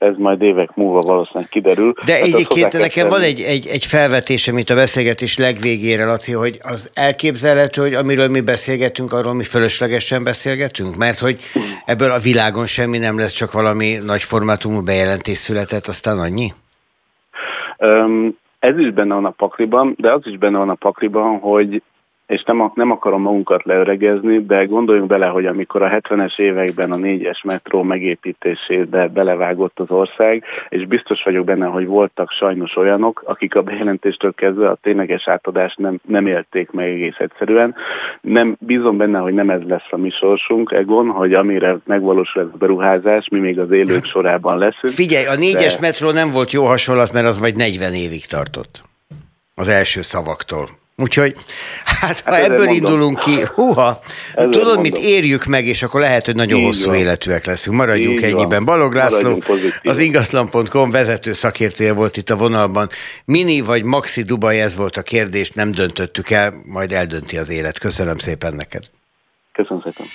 ez, 0.00 0.14
majd 0.16 0.42
évek 0.42 0.74
múlva 0.74 1.00
valószínűleg 1.00 1.48
kiderül. 1.48 1.92
De 2.06 2.12
hát 2.12 2.22
egyébként 2.22 2.72
nekem 2.72 3.08
van 3.08 3.20
egy, 3.20 3.40
egy, 3.40 3.66
egy 3.66 3.84
felvetés, 3.84 4.48
amit 4.48 4.70
a 4.70 4.74
beszélgetés 4.74 5.38
legvégére, 5.38 6.04
Laci, 6.04 6.32
hogy 6.32 6.58
az 6.62 6.90
elképzelhető, 6.94 7.82
hogy 7.82 7.94
amiről 7.94 8.28
mi 8.28 8.40
beszélgetünk, 8.40 9.12
arról 9.12 9.34
mi 9.34 9.44
fölöslegesen 9.44 10.24
beszélgetünk? 10.24 10.96
Mert 10.96 11.18
hogy 11.18 11.36
ebből 11.84 12.10
a 12.10 12.18
világon 12.18 12.66
semmi 12.66 12.98
nem 12.98 13.18
lesz, 13.18 13.32
csak 13.32 13.52
valami 13.52 13.98
nagy 14.04 14.22
formátumú 14.22 14.82
bejelentés 14.82 15.36
született, 15.36 15.86
aztán 15.86 16.18
annyi? 16.18 16.52
Um, 17.78 18.38
ez 18.58 18.78
is 18.78 18.90
benne 18.90 19.14
van 19.14 19.24
a 19.24 19.30
pakliban, 19.30 19.94
de 19.98 20.12
az 20.12 20.20
is 20.24 20.38
benne 20.38 20.58
van 20.58 20.68
a 20.68 20.74
pakliban, 20.74 21.38
hogy 21.38 21.82
és 22.30 22.42
nem, 22.42 22.70
nem 22.74 22.90
akarom 22.90 23.22
magunkat 23.22 23.64
leöregezni, 23.64 24.38
de 24.38 24.64
gondoljunk 24.64 25.08
bele, 25.08 25.26
hogy 25.26 25.46
amikor 25.46 25.82
a 25.82 25.88
70-es 25.88 26.38
években 26.38 26.92
a 26.92 26.96
négyes 26.96 27.42
metró 27.42 27.82
megépítésébe 27.82 29.08
belevágott 29.08 29.80
az 29.80 29.90
ország, 29.90 30.44
és 30.68 30.86
biztos 30.86 31.22
vagyok 31.22 31.44
benne, 31.44 31.66
hogy 31.66 31.86
voltak 31.86 32.30
sajnos 32.30 32.76
olyanok, 32.76 33.22
akik 33.26 33.54
a 33.54 33.62
bejelentéstől 33.62 34.32
kezdve 34.34 34.68
a 34.68 34.78
tényleges 34.82 35.28
átadást 35.28 35.78
nem, 35.78 36.00
nem 36.08 36.26
élték 36.26 36.70
meg 36.70 36.88
egész 36.88 37.16
egyszerűen. 37.18 37.74
Nem, 38.20 38.56
bízom 38.60 38.96
benne, 38.96 39.18
hogy 39.18 39.34
nem 39.34 39.50
ez 39.50 39.60
lesz 39.66 39.88
a 39.90 39.96
mi 39.96 40.10
sorsunk, 40.10 40.72
Egon, 40.72 41.08
hogy 41.08 41.34
amire 41.34 41.76
megvalósul 41.84 42.42
ez 42.42 42.48
a 42.52 42.56
beruházás, 42.56 43.28
mi 43.28 43.38
még 43.38 43.58
az 43.58 43.70
élők 43.70 44.04
sorában 44.14 44.58
leszünk. 44.58 44.92
Figyelj, 44.92 45.26
a 45.26 45.34
négyes 45.34 45.74
de... 45.74 45.80
metró 45.80 46.10
nem 46.10 46.30
volt 46.30 46.50
jó 46.50 46.64
hasonlat, 46.64 47.12
mert 47.12 47.26
az 47.26 47.40
vagy 47.40 47.56
40 47.56 47.92
évig 47.92 48.26
tartott 48.26 48.82
az 49.54 49.68
első 49.68 50.00
szavaktól. 50.00 50.79
Úgyhogy 51.00 51.34
hát 51.84 52.20
ha 52.20 52.32
hát 52.32 52.42
ebből 52.42 52.56
mondom. 52.56 52.74
indulunk 52.74 53.18
ki, 53.18 53.44
húha, 53.54 54.00
ezzel 54.34 54.48
tudod, 54.48 54.64
mondom. 54.64 54.82
mit 54.82 54.96
érjük 54.96 55.44
meg, 55.44 55.66
és 55.66 55.82
akkor 55.82 56.00
lehet, 56.00 56.24
hogy 56.24 56.34
nagyon 56.36 56.58
Így 56.58 56.64
hosszú 56.64 56.84
van. 56.86 56.94
életűek 56.94 57.46
leszünk. 57.46 57.76
Maradjunk 57.76 58.18
Így 58.18 58.24
ennyiben. 58.24 58.48
Van. 58.48 58.64
Balog 58.64 58.94
László, 58.94 59.42
az 59.82 59.98
ingatlan.com 59.98 60.90
vezető 60.90 61.32
szakértője 61.32 61.92
volt 61.92 62.16
itt 62.16 62.30
a 62.30 62.36
vonalban. 62.36 62.88
Mini 63.24 63.60
vagy 63.60 63.82
Maxi 63.82 64.22
Dubai, 64.22 64.60
ez 64.60 64.76
volt 64.76 64.96
a 64.96 65.02
kérdés, 65.02 65.50
nem 65.50 65.70
döntöttük 65.70 66.30
el, 66.30 66.54
majd 66.64 66.92
eldönti 66.92 67.36
az 67.36 67.48
élet. 67.50 67.78
Köszönöm 67.78 68.18
szépen 68.18 68.54
neked. 68.54 68.82
Köszönöm 69.52 69.82
szépen. 69.84 70.06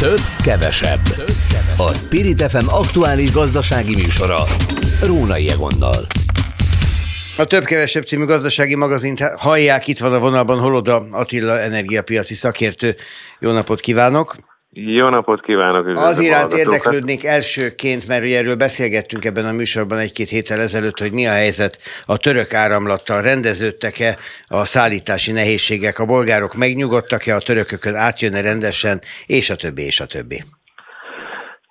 Több, 0.00 0.20
kevesebb. 0.44 1.02
Több, 1.02 1.16
kevesebb. 1.52 1.78
A 1.78 1.94
Spirit 1.94 2.42
FM 2.50 2.68
aktuális 2.68 3.32
gazdasági 3.32 3.94
műsora. 3.94 4.42
Rónai 5.02 5.50
Egonnal. 5.50 6.06
A 7.38 7.44
Több-Kevesebb 7.44 8.04
című 8.04 8.24
gazdasági 8.24 8.74
magazint 8.74 9.20
hallják, 9.20 9.86
itt 9.86 9.98
van 9.98 10.12
a 10.12 10.18
vonalban 10.18 10.58
Holoda 10.58 11.02
Attila 11.10 11.60
energiapiaci 11.60 12.34
szakértő. 12.34 12.94
Jó 13.38 13.50
napot 13.50 13.80
kívánok! 13.80 14.34
Jó 14.70 15.08
napot 15.08 15.42
kívánok! 15.42 15.86
Az 15.98 16.18
iránt 16.18 16.52
érdeklődnék 16.52 17.24
elsőként, 17.24 18.06
mert 18.06 18.24
ugye 18.24 18.38
erről 18.38 18.54
beszélgettünk 18.54 19.24
ebben 19.24 19.46
a 19.46 19.52
műsorban 19.52 19.98
egy-két 19.98 20.28
héttel 20.28 20.60
ezelőtt, 20.60 20.98
hogy 20.98 21.12
mi 21.12 21.26
a 21.26 21.32
helyzet 21.32 21.78
a 22.04 22.16
török 22.16 22.54
áramlattal. 22.54 23.22
Rendeződtek-e 23.22 24.18
a 24.46 24.64
szállítási 24.64 25.32
nehézségek, 25.32 25.98
a 25.98 26.04
bolgárok 26.04 26.54
megnyugodtak-e, 26.54 27.34
a 27.34 27.40
törökökön 27.40 27.94
átjönne 27.94 28.40
rendesen, 28.40 29.00
és 29.26 29.50
a 29.50 29.56
többi, 29.56 29.82
és 29.82 30.00
a 30.00 30.06
többi. 30.06 30.42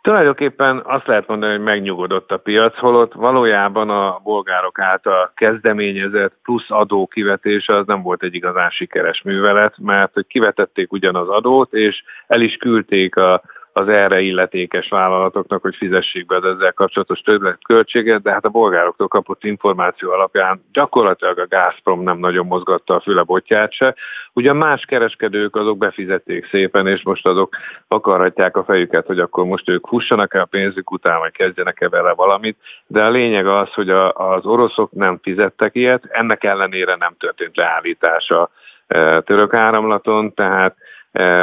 Tulajdonképpen 0.07 0.81
azt 0.85 1.07
lehet 1.07 1.27
mondani, 1.27 1.51
hogy 1.51 1.63
megnyugodott 1.63 2.31
a 2.31 2.37
piac, 2.37 2.77
holott 2.77 3.13
valójában 3.13 3.89
a 3.89 4.19
bolgárok 4.23 4.79
által 4.79 5.31
kezdeményezett 5.35 6.33
plusz 6.43 6.71
adó 6.71 7.07
kivetése 7.07 7.73
az 7.73 7.85
nem 7.85 8.01
volt 8.01 8.23
egy 8.23 8.33
igazán 8.33 8.69
sikeres 8.69 9.21
művelet, 9.21 9.73
mert 9.77 10.13
hogy 10.13 10.27
kivetették 10.27 10.91
ugyanaz 10.91 11.29
adót, 11.29 11.73
és 11.73 12.03
el 12.27 12.41
is 12.41 12.55
küldték 12.55 13.15
a, 13.15 13.41
az 13.77 13.87
erre 13.87 14.19
illetékes 14.21 14.89
vállalatoknak, 14.89 15.61
hogy 15.61 15.75
fizessék 15.75 16.25
be 16.25 16.35
az 16.35 16.43
ezzel 16.43 16.73
kapcsolatos 16.73 17.19
többletköltséget, 17.19 18.21
de 18.21 18.31
hát 18.31 18.45
a 18.45 18.49
bolgároktól 18.49 19.07
kapott 19.07 19.43
információ 19.43 20.11
alapján 20.11 20.63
gyakorlatilag 20.71 21.39
a 21.39 21.47
Gazprom 21.47 22.03
nem 22.03 22.17
nagyon 22.17 22.45
mozgatta 22.45 22.95
a 22.95 22.99
füle 22.99 23.21
botját 23.21 23.71
se. 23.71 23.95
Ugyan 24.33 24.55
más 24.55 24.85
kereskedők 24.85 25.55
azok 25.55 25.77
befizették 25.77 26.47
szépen, 26.49 26.87
és 26.87 27.03
most 27.03 27.27
azok 27.27 27.55
akarhatják 27.87 28.57
a 28.57 28.63
fejüket, 28.63 29.05
hogy 29.05 29.19
akkor 29.19 29.45
most 29.45 29.69
ők 29.69 29.87
fussanak 29.87 30.33
el 30.33 30.41
a 30.41 30.45
pénzük 30.45 30.91
után, 30.91 31.19
vagy 31.19 31.31
kezdjenek-e 31.31 31.89
vele 31.89 32.13
valamit, 32.13 32.57
de 32.87 33.03
a 33.03 33.09
lényeg 33.09 33.47
az, 33.47 33.73
hogy 33.73 33.89
a, 33.89 34.13
az 34.13 34.45
oroszok 34.45 34.91
nem 34.91 35.19
fizettek 35.21 35.75
ilyet, 35.75 36.03
ennek 36.09 36.43
ellenére 36.43 36.95
nem 36.95 37.15
történt 37.19 37.57
leállítása 37.57 38.49
e, 38.87 39.21
török 39.21 39.53
áramlaton, 39.53 40.33
tehát 40.33 40.75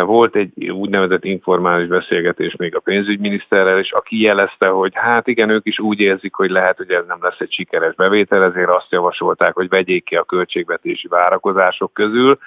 volt 0.05 0.37
egy 0.37 0.71
úgynevezett 0.71 1.25
informális 1.25 1.89
beszélgetés 1.89 2.57
még 2.57 2.77
a 2.77 2.81
pénzügyminiszterrel, 2.81 3.79
és 3.79 3.93
aki 3.93 4.21
jelezte, 4.21 4.67
hogy 4.67 4.93
hát 4.95 5.27
igen, 5.27 5.51
ők 5.51 5.67
is 5.67 5.79
úgy 5.79 6.01
érzik, 6.01 6.35
hogy 6.35 6.51
lehet, 6.51 6.77
hogy 6.77 6.91
ez 6.91 7.05
nem 7.09 7.19
lesz 7.21 7.39
egy 7.39 7.53
sikeres 7.53 7.95
bevétel, 7.95 8.43
ezért 8.43 8.69
azt 8.69 8.91
javasolták, 8.91 9.55
hogy 9.55 9.69
vegyék 9.69 10.05
ki 10.05 10.17
a 10.17 10.23
költségvetési 10.25 11.09
várakozások 11.09 11.93
közül. 11.93 12.39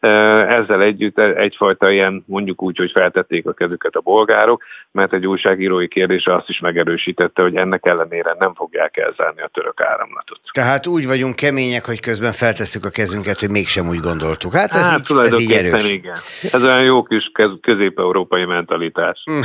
Ezzel 0.00 0.82
együtt 0.82 1.18
egyfajta 1.18 1.90
ilyen, 1.90 2.24
mondjuk 2.26 2.62
úgy, 2.62 2.76
hogy 2.76 2.90
feltették 2.90 3.46
a 3.46 3.52
kezüket 3.52 3.94
a 3.94 4.00
bolgárok, 4.00 4.62
mert 4.92 5.12
egy 5.12 5.26
újságírói 5.26 5.88
kérdése 5.88 6.34
azt 6.34 6.48
is 6.48 6.60
megerősítette, 6.60 7.42
hogy 7.42 7.56
ennek 7.56 7.86
ellenére 7.86 8.36
nem 8.38 8.54
fogják 8.54 8.96
elzárni 8.96 9.42
a 9.42 9.50
török 9.52 9.80
áramlatot. 9.80 10.40
Tehát 10.52 10.86
úgy 10.86 11.06
vagyunk 11.06 11.36
kemények, 11.36 11.86
hogy 11.86 12.00
közben 12.00 12.32
feltesszük 12.32 12.84
a 12.84 12.90
kezünket, 12.90 13.40
hogy 13.40 13.50
mégsem 13.50 13.88
úgy 13.88 13.98
gondoltuk. 13.98 14.54
Hát 14.54 14.74
ez, 14.74 14.90
hát, 14.90 15.10
így, 15.10 15.18
ez 15.18 15.40
így 15.40 15.52
erős. 15.52 15.92
Igen. 15.92 16.16
Ez 16.52 16.61
olyan 16.62 16.82
jó 16.82 17.02
kis 17.02 17.30
közép-európai 17.60 18.44
mentalitás. 18.44 19.22
Hm, 19.24 19.40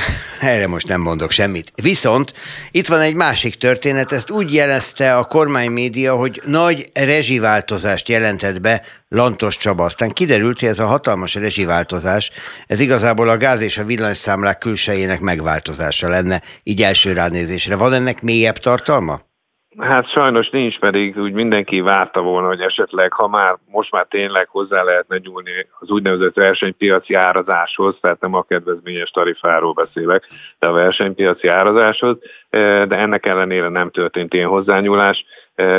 erre 0.45 0.67
most 0.67 0.87
nem 0.87 1.01
mondok 1.01 1.31
semmit. 1.31 1.71
Viszont 1.81 2.33
itt 2.71 2.87
van 2.87 2.99
egy 2.99 3.15
másik 3.15 3.55
történet, 3.55 4.11
ezt 4.11 4.31
úgy 4.31 4.53
jelezte 4.53 5.15
a 5.17 5.23
kormány 5.23 5.71
média, 5.71 6.15
hogy 6.15 6.41
nagy 6.45 6.85
rezsiváltozást 6.93 8.09
jelentett 8.09 8.61
be 8.61 8.81
Lantos 9.09 9.57
Csaba. 9.57 9.83
Aztán 9.83 10.09
kiderült, 10.09 10.59
hogy 10.59 10.69
ez 10.69 10.79
a 10.79 10.85
hatalmas 10.85 11.35
rezsiváltozás, 11.35 12.31
ez 12.67 12.79
igazából 12.79 13.29
a 13.29 13.37
gáz 13.37 13.61
és 13.61 13.77
a 13.77 13.83
villanyszámlák 13.83 14.57
külsejének 14.57 15.19
megváltozása 15.19 16.09
lenne, 16.09 16.41
így 16.63 16.81
első 16.81 17.13
ránézésre. 17.13 17.75
Van 17.75 17.93
ennek 17.93 18.21
mélyebb 18.21 18.57
tartalma? 18.57 19.26
Hát 19.79 20.09
sajnos 20.09 20.49
nincs, 20.49 20.79
pedig 20.79 21.17
úgy 21.17 21.33
mindenki 21.33 21.81
várta 21.81 22.21
volna, 22.21 22.47
hogy 22.47 22.61
esetleg, 22.61 23.13
ha 23.13 23.27
már 23.27 23.57
most 23.71 23.91
már 23.91 24.05
tényleg 24.09 24.47
hozzá 24.47 24.83
lehetne 24.83 25.17
nyúlni 25.17 25.51
az 25.79 25.89
úgynevezett 25.89 26.35
versenypiaci 26.35 27.13
árazáshoz, 27.13 27.95
tehát 28.01 28.19
nem 28.19 28.33
a 28.33 28.41
kedvezményes 28.41 29.09
tarifáról 29.09 29.73
beszélek, 29.73 30.27
de 30.59 30.67
a 30.67 30.71
versenypiaci 30.71 31.47
árazáshoz, 31.47 32.17
de 32.49 32.95
ennek 32.95 33.25
ellenére 33.25 33.69
nem 33.69 33.89
történt 33.89 34.33
ilyen 34.33 34.47
hozzányúlás. 34.47 35.25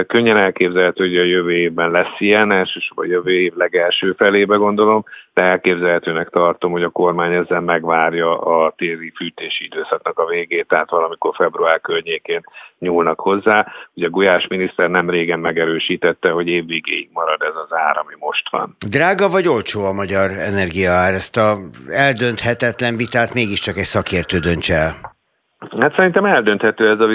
Könnyen 0.06 0.37
elképzelhető, 0.37 1.04
hogy 1.04 1.16
a 1.16 1.23
jövő 1.23 1.52
évben 1.52 1.90
lesz 1.90 2.14
ilyen, 2.18 2.52
elsősorban 2.52 3.04
a 3.04 3.08
jövő 3.08 3.30
év 3.30 3.54
legelső 3.54 4.14
felébe 4.18 4.56
gondolom, 4.56 5.04
de 5.35 5.42
elképzelhetőnek 5.42 6.28
tartom, 6.28 6.73
hogy 6.73 6.82
a 6.82 6.88
kormány 6.88 7.32
ezzel 7.32 7.61
megvárja 7.61 8.38
a 8.40 8.75
téli 8.76 9.12
fűtési 9.16 9.64
időszaknak 9.64 10.18
a 10.18 10.26
végét, 10.26 10.66
tehát 10.66 10.90
valamikor 10.90 11.35
február 11.35 11.80
környékén 11.80 12.40
nyúlnak 12.78 13.20
hozzá. 13.20 13.66
Ugye 13.94 14.06
a 14.06 14.11
Gulyás 14.11 14.47
miniszter 14.47 14.90
nem 14.90 15.11
régen 15.11 15.38
megerősítette, 15.38 16.30
hogy 16.30 16.49
évvégéig 16.49 17.08
marad 17.12 17.42
ez 17.42 17.56
az 17.64 17.76
ár, 17.76 17.97
ami 17.97 18.14
most 18.18 18.50
van. 18.50 18.76
Drága 18.88 19.28
vagy 19.28 19.49
olcsó 19.49 19.85
a 19.85 19.92
magyar 19.92 20.30
energiaár? 20.30 21.14
Ezt 21.14 21.37
a 21.37 21.58
eldönthetetlen 21.88 22.97
vitát 22.97 23.35
mégiscsak 23.35 23.76
egy 23.76 23.85
szakértő 23.85 24.38
döntse 24.38 24.75
el. 24.75 25.17
Hát 25.58 25.94
szerintem 25.94 26.24
eldönthető 26.24 26.88
ez 26.88 27.00
a 27.00 27.06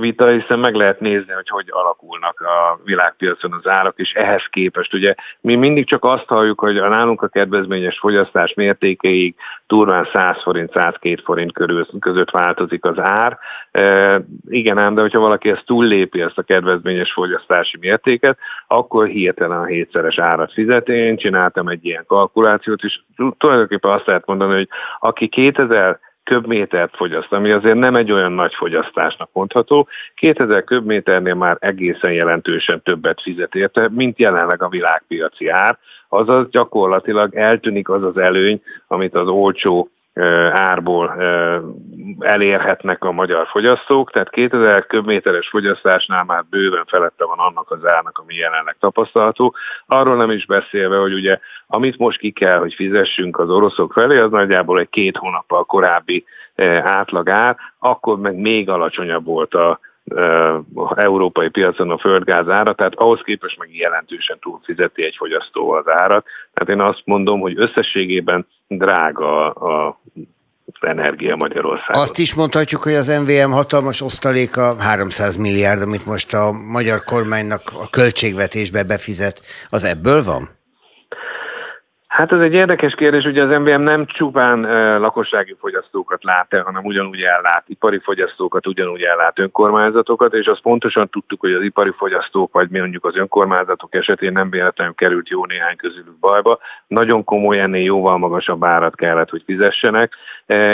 vita, 0.00 0.26
hiszen 0.26 0.58
meg 0.58 0.74
lehet 0.74 1.00
nézni, 1.00 1.32
hogy 1.32 1.48
hogy 1.48 1.66
alakulnak 1.68 2.40
a 2.40 2.80
világpiacon 2.84 3.52
az 3.52 3.70
árak, 3.70 3.98
és 3.98 4.12
ehhez 4.12 4.46
képest 4.50 4.94
ugye 4.94 5.14
mi 5.40 5.54
mindig 5.54 5.86
csak 5.86 6.04
azt 6.04 6.26
halljuk, 6.26 6.60
hogy 6.60 6.78
a 6.78 6.88
nálunk 6.88 7.22
a 7.22 7.28
kedvezményes 7.28 7.98
fogyasztás 7.98 8.54
mértékeig 8.54 9.34
turván 9.66 10.08
100 10.12 10.42
forint, 10.42 10.72
102 10.72 11.22
forint 11.24 11.52
körül, 11.52 11.86
között 11.98 12.30
változik 12.30 12.84
az 12.84 12.98
ár. 12.98 13.38
E, 13.70 14.20
igen 14.48 14.78
ám, 14.78 14.94
de 14.94 15.00
hogyha 15.00 15.20
valaki 15.20 15.50
ezt 15.50 15.66
túllépi, 15.66 16.20
ezt 16.20 16.38
a 16.38 16.42
kedvezményes 16.42 17.12
fogyasztási 17.12 17.76
mértéket, 17.80 18.38
akkor 18.66 19.06
hirtelen 19.06 19.60
a 19.60 19.64
hétszeres 19.64 20.18
árat 20.18 20.52
fizet. 20.52 20.88
Én 20.88 21.16
csináltam 21.16 21.68
egy 21.68 21.84
ilyen 21.84 22.04
kalkulációt, 22.06 22.82
és 22.82 23.00
tulajdonképpen 23.38 23.90
azt 23.90 24.06
lehet 24.06 24.26
mondani, 24.26 24.54
hogy 24.54 24.68
aki 24.98 25.28
2000 25.28 25.98
köbmétert 26.24 26.96
fogyaszt, 26.96 27.32
ami 27.32 27.50
azért 27.50 27.78
nem 27.78 27.96
egy 27.96 28.12
olyan 28.12 28.32
nagy 28.32 28.54
fogyasztásnak 28.54 29.30
mondható. 29.32 29.88
2000 30.14 30.64
köbméternél 30.64 31.34
már 31.34 31.56
egészen 31.60 32.12
jelentősen 32.12 32.82
többet 32.82 33.20
fizet 33.22 33.54
érte, 33.54 33.88
mint 33.88 34.18
jelenleg 34.18 34.62
a 34.62 34.68
világpiaci 34.68 35.48
ár, 35.48 35.78
azaz 36.08 36.50
gyakorlatilag 36.50 37.34
eltűnik 37.34 37.88
az 37.88 38.02
az 38.02 38.16
előny, 38.16 38.62
amit 38.86 39.14
az 39.14 39.28
olcsó 39.28 39.90
árból 40.52 41.14
elérhetnek 42.18 43.04
a 43.04 43.12
magyar 43.12 43.46
fogyasztók, 43.46 44.10
tehát 44.10 44.30
2000 44.30 44.86
köbméteres 44.86 45.48
fogyasztásnál 45.48 46.24
már 46.24 46.44
bőven 46.50 46.84
felette 46.86 47.24
van 47.24 47.38
annak 47.38 47.70
az 47.70 47.86
árnak, 47.86 48.18
ami 48.18 48.34
jelenleg 48.34 48.76
tapasztalható. 48.80 49.54
Arról 49.86 50.16
nem 50.16 50.30
is 50.30 50.46
beszélve, 50.46 50.96
hogy 50.96 51.12
ugye 51.12 51.38
amit 51.66 51.98
most 51.98 52.18
ki 52.18 52.30
kell, 52.30 52.58
hogy 52.58 52.74
fizessünk 52.74 53.38
az 53.38 53.50
oroszok 53.50 53.92
felé, 53.92 54.18
az 54.18 54.30
nagyjából 54.30 54.80
egy 54.80 54.88
két 54.88 55.16
hónappal 55.16 55.64
korábbi 55.64 56.24
átlagár, 56.82 57.56
akkor 57.78 58.18
meg 58.18 58.36
még 58.36 58.68
alacsonyabb 58.68 59.24
volt 59.24 59.54
a, 59.54 59.80
európai 60.94 61.48
piacon 61.48 61.90
a 61.90 61.98
földgáz 61.98 62.48
ára, 62.48 62.72
tehát 62.72 62.94
ahhoz 62.94 63.20
képest 63.24 63.58
meg 63.58 63.76
jelentősen 63.76 64.38
túlfizeti 64.38 65.04
egy 65.04 65.14
fogyasztó 65.16 65.70
az 65.70 65.88
árat. 65.88 66.26
Tehát 66.52 66.80
én 66.80 66.80
azt 66.80 67.02
mondom, 67.04 67.40
hogy 67.40 67.54
összességében 67.56 68.46
drága 68.68 69.50
a 69.50 70.00
energia 70.80 71.36
Magyarországon. 71.36 72.02
Azt 72.02 72.18
is 72.18 72.34
mondhatjuk, 72.34 72.82
hogy 72.82 72.94
az 72.94 73.20
MVM 73.22 73.50
hatalmas 73.50 74.02
osztaléka 74.02 74.74
300 74.78 75.36
milliárd, 75.36 75.82
amit 75.82 76.06
most 76.06 76.34
a 76.34 76.52
magyar 76.52 77.04
kormánynak 77.04 77.60
a 77.74 77.88
költségvetésbe 77.90 78.82
befizet, 78.82 79.40
az 79.70 79.84
ebből 79.84 80.24
van? 80.24 80.59
Hát 82.20 82.32
ez 82.32 82.40
egy 82.40 82.54
érdekes 82.54 82.94
kérdés, 82.94 83.24
ugye 83.24 83.42
az 83.42 83.58
MVM 83.58 83.82
nem 83.82 84.06
csupán 84.06 84.60
lakossági 85.00 85.56
fogyasztókat 85.60 86.24
lát 86.24 86.52
el, 86.54 86.62
hanem 86.62 86.84
ugyanúgy 86.84 87.20
ellát 87.20 87.64
ipari 87.66 87.98
fogyasztókat, 87.98 88.66
ugyanúgy 88.66 89.02
ellát 89.02 89.38
önkormányzatokat, 89.38 90.34
és 90.34 90.46
azt 90.46 90.60
pontosan 90.60 91.08
tudtuk, 91.08 91.40
hogy 91.40 91.52
az 91.52 91.62
ipari 91.62 91.92
fogyasztók, 91.96 92.52
vagy 92.52 92.70
mondjuk 92.70 93.04
az 93.04 93.16
önkormányzatok 93.16 93.94
esetén 93.94 94.32
nem 94.32 94.50
véletlenül 94.50 94.94
került 94.94 95.28
jó 95.28 95.44
néhány 95.44 95.76
közülük 95.76 96.18
bajba. 96.18 96.58
Nagyon 96.86 97.24
komoly, 97.24 97.60
ennél 97.60 97.84
jóval 97.84 98.18
magasabb 98.18 98.64
árat 98.64 98.94
kellett, 98.94 99.30
hogy 99.30 99.42
fizessenek. 99.46 100.14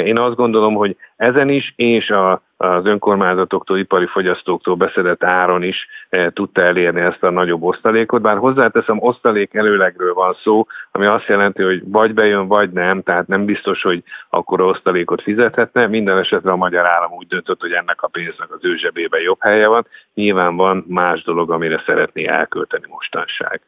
Én 0.05 0.19
azt 0.19 0.37
gondolom, 0.37 0.75
hogy 0.75 0.97
ezen 1.17 1.49
is, 1.49 1.73
és 1.77 2.11
a 2.11 2.43
az 2.57 2.87
önkormányzatoktól, 2.87 3.79
ipari 3.79 4.07
fogyasztóktól 4.07 4.75
beszedett 4.75 5.25
áron 5.25 5.63
is 5.63 5.89
e, 6.09 6.31
tudta 6.31 6.63
elérni 6.63 7.01
ezt 7.01 7.23
a 7.23 7.31
nagyobb 7.31 7.63
osztalékot. 7.63 8.23
Bár 8.23 8.37
hozzáteszem, 8.37 8.97
osztalék 9.01 9.55
előlegről 9.55 10.15
van 10.15 10.37
szó, 10.43 10.67
ami 10.93 11.07
azt 11.07 11.27
jelenti, 11.27 11.63
hogy 11.63 11.83
vagy 11.85 12.15
bejön, 12.15 12.47
vagy 12.47 12.71
nem, 12.71 13.03
tehát 13.03 13.27
nem 13.27 13.45
biztos, 13.45 13.83
hogy 13.83 14.03
akkor 14.31 14.61
osztalékot 14.61 15.23
fizethetne. 15.23 15.87
Minden 15.87 16.19
esetre 16.19 16.51
a 16.51 16.57
magyar 16.57 16.87
állam 16.87 17.13
úgy 17.13 17.27
döntött, 17.27 17.61
hogy 17.61 17.73
ennek 17.73 18.03
a 18.03 18.09
pénznek 18.09 18.53
az 18.53 18.65
ő 18.65 18.77
zsebében 18.77 19.21
jobb 19.21 19.39
helye 19.41 19.69
van. 19.69 19.87
Nyilván 20.15 20.57
van 20.57 20.85
más 20.89 21.23
dolog, 21.23 21.51
amire 21.51 21.83
szeretné 21.87 22.27
elkölteni 22.27 22.85
mostanság. 22.89 23.61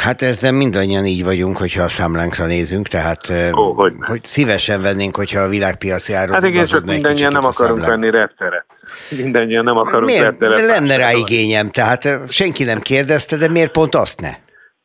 Hát 0.00 0.22
ezzel 0.22 0.52
mindannyian 0.52 1.06
így 1.06 1.24
vagyunk, 1.24 1.56
hogyha 1.56 1.82
a 1.82 1.88
számlánkra 1.88 2.46
nézünk, 2.46 2.88
tehát 2.88 3.32
oh, 3.52 3.76
hogy, 3.76 3.92
hogy 3.98 4.24
szívesen 4.24 4.82
vennénk, 4.82 5.16
hogyha 5.16 5.40
a 5.40 5.48
világpiaci 5.48 6.12
áron 6.12 6.34
Hát 6.34 6.42
igen, 6.42 6.64
csak 6.64 6.84
mindannyian 6.84 7.32
nem 7.32 7.44
akarunk 7.44 7.86
venni 7.86 8.10
repteret. 8.10 8.64
Mindannyian 9.08 9.64
nem 9.64 9.76
akarunk 9.76 10.06
miért? 10.06 10.24
repteret. 10.24 10.60
Lenne 10.60 10.96
rá 10.96 11.12
igényem, 11.12 11.70
tehát 11.70 12.08
senki 12.28 12.64
nem 12.64 12.80
kérdezte, 12.80 13.36
de 13.36 13.48
miért 13.48 13.70
pont 13.70 13.94
azt 13.94 14.20
ne? 14.20 14.30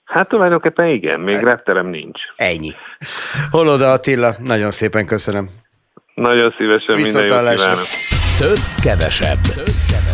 Hát 0.03 0.29
tulajdonképpen 0.29 0.87
igen, 0.87 1.19
még 1.19 1.35
hát, 1.35 1.43
repterem 1.43 1.87
nincs. 1.87 2.19
Ennyi. 2.35 2.71
Holoda 3.51 3.91
Attila, 3.91 4.35
nagyon 4.43 4.71
szépen 4.71 5.05
köszönöm. 5.05 5.49
Nagyon 6.15 6.53
szívesen 6.57 6.95
minden 6.95 7.25
jót 7.25 7.55
kívánok. 7.55 7.85
Több, 8.39 8.59
kevesebb. 8.83 9.39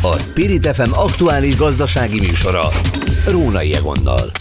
A 0.01 0.19
Spirit 0.19 0.67
FM 0.67 0.91
aktuális 0.93 1.57
gazdasági 1.57 2.19
műsora. 2.19 2.63
Rónai 3.27 3.73
Egonnal. 3.73 4.31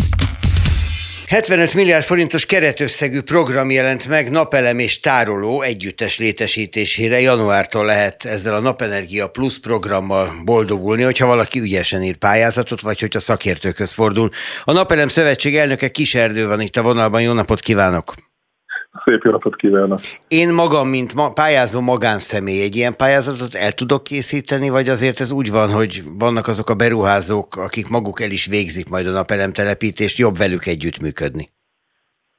75 1.31 1.75
milliárd 1.75 2.05
forintos 2.05 2.47
keretösszegű 2.47 3.21
program 3.21 3.71
jelent 3.71 4.09
meg 4.09 4.31
napelem 4.31 4.79
és 4.79 5.01
tároló 5.01 5.63
együttes 5.63 6.19
létesítésére. 6.19 7.21
Januártól 7.21 7.85
lehet 7.85 8.25
ezzel 8.25 8.55
a 8.55 8.61
Napenergia 8.61 9.29
Plus 9.29 9.59
programmal 9.59 10.33
boldogulni, 10.45 11.03
hogyha 11.03 11.27
valaki 11.27 11.61
ügyesen 11.61 12.03
ír 12.03 12.17
pályázatot, 12.17 12.81
vagy 12.81 13.01
hogyha 13.01 13.19
szakértőköz 13.19 13.91
fordul. 13.91 14.31
A 14.65 14.73
Napelem 14.73 15.09
Szövetség 15.09 15.57
elnöke 15.57 15.89
Kiserdő 15.89 16.47
van 16.47 16.61
itt 16.61 16.77
a 16.77 16.83
vonalban. 16.83 17.23
Jó 17.23 17.33
napot 17.33 17.61
kívánok! 17.61 18.30
Szép 19.05 19.23
jó 19.23 19.31
napot 19.31 19.57
kívánok! 19.57 20.01
Én 20.29 20.55
magam, 20.55 20.89
mint 20.89 21.15
ma, 21.15 21.33
pályázó 21.33 21.81
magánszemély, 21.81 22.63
egy 22.63 22.77
ilyen 22.77 22.97
pályázatot 22.97 23.55
el 23.55 23.73
tudok 23.73 24.05
készíteni, 24.05 24.69
vagy 24.69 24.89
azért 24.89 25.21
ez 25.21 25.31
úgy 25.31 25.51
van, 25.51 25.71
hogy 25.71 26.03
vannak 26.19 26.47
azok 26.47 26.71
a 26.71 26.75
beruházók, 26.75 27.57
akik 27.57 27.89
maguk 27.89 28.21
el 28.21 28.31
is 28.31 28.47
végzik 28.47 28.89
majd 28.89 29.07
a 29.07 29.11
napelemtelepítést, 29.11 30.19
jobb 30.19 30.37
velük 30.37 30.67
együttműködni? 30.67 31.49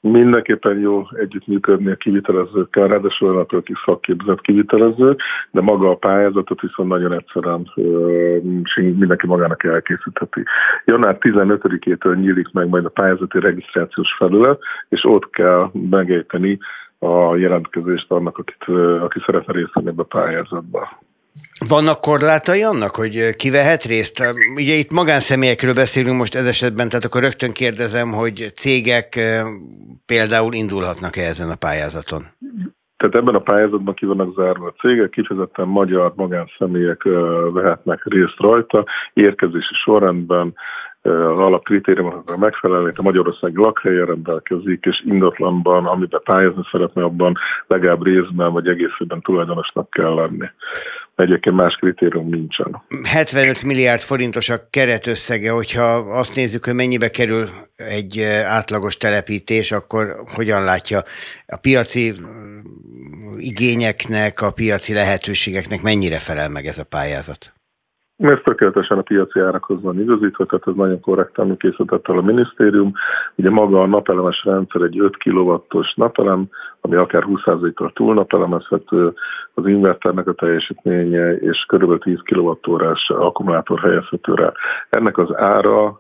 Mindenképpen 0.01 0.79
jó 0.79 1.03
együttműködni 1.11 1.91
a 1.91 1.95
kivitelezőkkel, 1.95 2.87
ráadásul 2.87 3.45
is 3.65 3.83
szakképzett 3.85 4.41
kivitelezők, 4.41 5.21
de 5.51 5.61
maga 5.61 5.89
a 5.89 5.95
pályázatot 5.95 6.61
viszont 6.61 6.89
nagyon 6.89 7.13
egyszerűen 7.13 7.71
mindenki 8.75 9.27
magának 9.27 9.63
elkészítheti. 9.63 10.43
Január 10.85 11.17
15-től 11.19 12.15
nyílik 12.15 12.51
meg 12.51 12.69
majd 12.69 12.85
a 12.85 12.89
pályázati 12.89 13.39
regisztrációs 13.39 14.15
felület, 14.17 14.59
és 14.89 15.05
ott 15.05 15.29
kell 15.29 15.71
megejteni 15.89 16.59
a 16.99 17.35
jelentkezést 17.35 18.11
annak, 18.11 18.37
akit, 18.37 18.63
aki 19.01 19.19
szeretne 19.25 19.53
részt 19.53 19.73
venni 19.73 19.87
ebbe 19.87 20.01
a 20.01 20.05
pályázatba. 20.05 20.89
Vannak 21.67 22.02
korlátai 22.02 22.63
annak, 22.63 22.96
hogy 22.96 23.36
ki 23.36 23.50
vehet 23.50 23.84
részt? 23.84 24.24
Ugye 24.56 24.74
itt 24.74 24.91
magánszemélyekről 24.91 25.74
beszélünk 25.74 26.17
most 26.17 26.36
ez 26.36 26.46
esetben, 26.46 26.89
tehát 26.89 27.06
akkor 27.06 27.22
rögtön 27.22 27.52
kérdezem, 27.52 28.12
hogy 28.12 28.52
cégek 28.54 29.20
például 30.06 30.54
indulhatnak-e 30.54 31.22
ezen 31.22 31.50
a 31.50 31.56
pályázaton? 31.56 32.24
Tehát 32.98 33.15
ebben 33.15 33.36
a 33.36 33.39
pályázatban 33.39 33.94
ki 33.94 34.06
vannak 34.06 34.36
zárva 34.36 34.67
a 34.67 34.80
cégek, 34.82 35.10
kifejezetten 35.10 35.67
magyar 35.67 36.13
magánszemélyek 36.15 37.04
vehetnek 37.54 38.02
részt 38.04 38.38
rajta, 38.38 38.86
érkezési 39.13 39.74
sorrendben, 39.74 40.54
alapkritériumoknak 41.03 42.37
megfelelni, 42.37 42.91
a 42.95 43.01
Magyarországi 43.01 43.55
lakhelyen 43.55 44.05
rendelkezik, 44.05 44.85
és 44.85 45.03
ingatlanban, 45.05 45.85
amiben 45.85 46.21
pályázni 46.23 46.61
szeretne, 46.71 47.03
abban 47.03 47.37
legalább 47.67 48.03
részben 48.03 48.51
vagy 48.51 48.67
egészében 48.67 49.21
tulajdonosnak 49.21 49.89
kell 49.89 50.13
lenni. 50.13 50.45
Egyébként 51.15 51.55
más 51.55 51.75
kritérium 51.75 52.29
nincsen. 52.29 52.81
75 53.03 53.63
milliárd 53.63 53.99
forintos 53.99 54.49
a 54.49 54.61
keretösszege, 54.69 55.51
hogyha 55.51 55.83
azt 55.93 56.35
nézzük, 56.35 56.65
hogy 56.65 56.75
mennyibe 56.75 57.09
kerül 57.09 57.45
egy 57.75 58.21
átlagos 58.45 58.97
telepítés, 58.97 59.71
akkor 59.71 60.07
hogyan 60.35 60.63
látja 60.63 60.99
a 61.47 61.57
piaci 61.57 62.13
igényeknek, 63.37 64.41
a 64.41 64.51
piaci 64.51 64.93
lehetőségeknek 64.93 65.81
mennyire 65.81 66.19
felel 66.19 66.49
meg 66.49 66.65
ez 66.65 66.77
a 66.77 66.83
pályázat? 66.83 67.61
Ez 68.21 68.38
tökéletesen 68.43 68.97
a 68.97 69.01
piaci 69.01 69.39
árakhoz 69.39 69.81
van 69.81 69.99
igazítva, 69.99 70.45
tehát 70.45 70.67
ez 70.67 70.73
nagyon 70.75 70.99
korrektan 70.99 71.57
készített 71.57 72.10
el 72.10 72.17
a 72.17 72.21
minisztérium. 72.21 72.93
Ugye 73.36 73.49
maga 73.49 73.81
a 73.81 73.88
napelemes 73.88 74.43
rendszer 74.43 74.81
egy 74.81 74.99
5 74.99 75.17
kW-os 75.17 75.93
napelem, 75.93 76.49
ami 76.81 76.95
akár 76.95 77.23
20%-kal 77.27 77.91
túlnapelemezhető, 77.95 79.13
az 79.53 79.67
inverternek 79.67 80.27
a 80.27 80.34
teljesítménye 80.34 81.36
és 81.36 81.65
kb. 81.67 82.03
10 82.03 82.17
kWh-ás 82.23 83.10
akkumulátor 83.10 83.79
helyezhető 83.79 84.34
rá. 84.34 84.51
Ennek 84.89 85.17
az 85.17 85.36
ára 85.36 85.99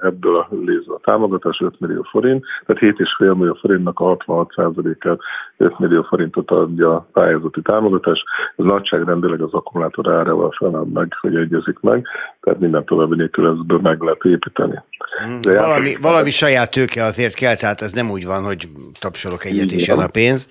ebből 0.00 0.36
a 0.36 0.48
lézve 0.50 0.94
a 0.94 1.00
támogatás 1.02 1.60
5 1.60 1.80
millió 1.80 2.02
forint, 2.02 2.44
tehát 2.66 2.96
7,5 2.96 3.36
millió 3.36 3.54
forintnak 3.54 4.00
a 4.00 4.16
66%-át 4.16 5.20
5 5.56 5.78
millió 5.78 6.02
forintot 6.02 6.50
adja 6.50 6.94
a 6.94 7.06
pályázati 7.12 7.62
támogatás. 7.62 8.24
Ez 8.56 8.64
nagyságrendileg 8.64 9.40
az 9.40 9.52
akkumulátor 9.52 10.08
árával 10.08 10.50
felel 10.50 10.86
meg, 10.94 11.12
hogy 11.20 11.36
egyezik 11.38 11.78
meg, 11.80 12.06
tehát 12.40 12.60
minden 12.60 12.84
további 12.84 13.16
nélkül 13.16 13.48
ezből 13.48 13.78
meg 13.78 14.00
lehet 14.00 14.24
építeni. 14.24 14.82
Hmm. 15.24 15.40
De 15.40 15.58
valami, 15.58 15.96
valami 16.00 16.30
saját 16.30 16.70
tőke 16.70 17.02
azért 17.02 17.34
kell, 17.34 17.56
tehát 17.56 17.80
ez 17.80 17.92
nem 17.92 18.10
úgy 18.10 18.24
van, 18.24 18.44
hogy 18.44 18.68
tapsolok 19.00 19.44
egyet 19.44 19.70
és 19.70 19.86
jön 19.86 19.98
a 19.98 20.06
pénz, 20.12 20.48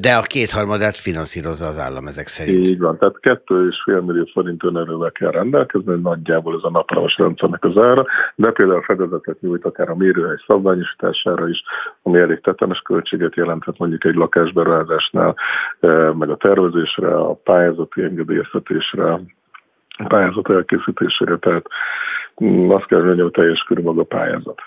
de 0.00 0.14
a 0.14 0.22
kétharmadát 0.22 0.96
finanszírozza 0.96 1.66
az 1.66 1.78
állam 1.78 2.06
ezek 2.06 2.26
szerint. 2.26 2.66
Így 2.66 2.78
van, 2.78 2.98
tehát 2.98 3.20
kettő 3.20 3.68
és 3.68 3.76
fél 3.84 4.00
millió 4.00 4.28
forint 4.32 4.64
önerővel 4.64 5.10
kell 5.10 5.30
rendelkezni, 5.30 6.00
nagyjából 6.00 6.54
ez 6.54 6.62
a 6.62 6.70
napalmas 6.70 7.16
rendszernek 7.16 7.64
az 7.64 7.76
ára, 7.76 8.04
de 8.34 8.50
például 8.50 8.82
fedezetet 8.82 9.40
nyújt 9.40 9.64
akár 9.64 9.88
a 9.88 9.96
mérőhely 9.96 10.36
szabványosítására 10.46 11.48
is, 11.48 11.62
ami 12.02 12.18
elég 12.18 12.40
tetemes 12.40 12.78
költséget 12.78 13.34
jelenthet 13.34 13.78
mondjuk 13.78 14.04
egy 14.04 14.14
lakásberuházásnál, 14.14 15.36
eh, 15.80 16.12
meg 16.14 16.30
a 16.30 16.36
tervezésre, 16.36 17.14
a 17.14 17.34
pályázati 17.34 18.02
engedélyeztetésre, 18.02 19.20
pályázat 20.06 20.50
elkészítésére, 20.50 21.36
tehát 21.36 21.64
mm, 22.44 22.70
azt 22.70 22.86
kell 22.86 23.02
mondjam, 23.02 23.26
hogy 23.26 23.32
teljes 23.32 23.60
körül 23.60 23.84
maga 23.84 24.00
a 24.00 24.04
pályázat. 24.04 24.60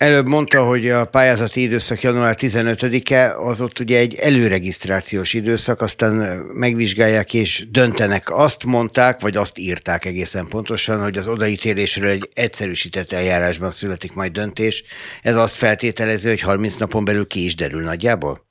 Előbb 0.00 0.26
mondta, 0.26 0.64
hogy 0.64 0.88
a 0.88 1.04
pályázati 1.04 1.62
időszak 1.62 2.00
január 2.00 2.34
15-e, 2.38 3.36
az 3.36 3.60
ott 3.60 3.78
ugye 3.78 3.98
egy 3.98 4.14
előregisztrációs 4.14 5.34
időszak, 5.34 5.80
aztán 5.80 6.12
megvizsgálják 6.52 7.34
és 7.34 7.66
döntenek. 7.70 8.30
Azt 8.30 8.64
mondták, 8.64 9.20
vagy 9.20 9.36
azt 9.36 9.58
írták 9.58 10.04
egészen 10.04 10.46
pontosan, 10.48 11.02
hogy 11.02 11.16
az 11.16 11.28
odaítélésről 11.28 12.08
egy 12.08 12.28
egyszerűsített 12.32 13.12
eljárásban 13.12 13.70
születik 13.70 14.14
majd 14.14 14.32
döntés. 14.32 14.84
Ez 15.22 15.36
azt 15.36 15.54
feltételező, 15.54 16.28
hogy 16.28 16.40
30 16.40 16.76
napon 16.76 17.04
belül 17.04 17.26
ki 17.26 17.44
is 17.44 17.54
derül 17.54 17.82
nagyjából? 17.82 18.49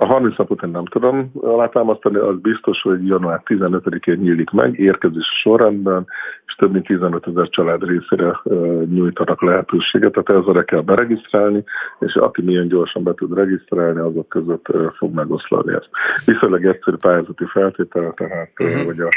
A 0.00 0.06
30 0.06 0.36
napot 0.36 0.62
én 0.62 0.70
nem 0.70 0.84
tudom 0.84 1.30
alátámasztani, 1.40 2.16
az 2.16 2.40
biztos, 2.40 2.82
hogy 2.82 3.06
január 3.06 3.42
15-én 3.44 4.18
nyílik 4.18 4.50
meg, 4.50 4.78
érkezés 4.78 5.26
sorrendben, 5.42 6.06
és 6.46 6.54
több 6.54 6.72
mint 6.72 6.86
15 6.86 7.26
ezer 7.26 7.48
család 7.48 7.84
részére 7.84 8.40
nyújtanak 8.84 9.42
lehetőséget, 9.42 10.12
tehát 10.12 10.42
ezzel 10.42 10.64
kell 10.64 10.80
beregisztrálni, 10.80 11.64
és 11.98 12.14
aki 12.14 12.42
milyen 12.42 12.68
gyorsan 12.68 13.02
be 13.02 13.14
tud 13.14 13.34
regisztrálni, 13.34 13.98
azok 13.98 14.28
között 14.28 14.66
fog 14.96 15.14
megoszlani 15.14 15.72
ezt. 15.72 15.88
Viszonylag 16.24 16.64
egyszerű 16.64 16.96
pályázati 16.96 17.44
feltétel, 17.44 18.14
tehát, 18.16 18.52
uh-huh. 18.58 18.84
vagy 18.84 19.00
a 19.00 19.08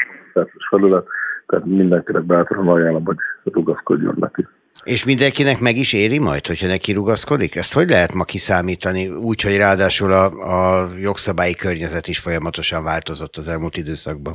felület, 0.70 1.08
tehát 1.46 1.65
mindenkinek 1.65 2.24
bátran 2.24 2.67
ajánlom, 2.67 3.06
hogy 3.06 3.17
rugaszkodjon 3.44 4.15
neki. 4.17 4.48
És 4.84 5.05
mindenkinek 5.05 5.60
meg 5.60 5.75
is 5.75 5.93
éri 5.93 6.19
majd, 6.19 6.47
hogyha 6.47 6.67
neki 6.67 6.93
rugaszkodik? 6.93 7.55
Ezt 7.55 7.73
hogy 7.73 7.89
lehet 7.89 8.13
ma 8.13 8.23
kiszámítani, 8.23 9.10
úgy, 9.10 9.41
hogy 9.41 9.57
ráadásul 9.57 10.12
a, 10.12 10.25
a 10.25 10.88
jogszabályi 11.01 11.55
környezet 11.55 12.07
is 12.07 12.19
folyamatosan 12.19 12.84
változott 12.84 13.38
az 13.38 13.47
elmúlt 13.47 13.77
időszakban? 13.77 14.34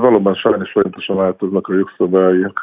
Valóban 0.00 0.34
sajnos 0.34 0.70
folyamatosan 0.70 1.16
változnak 1.16 1.68
a 1.68 1.74
jogszabályok, 1.74 2.62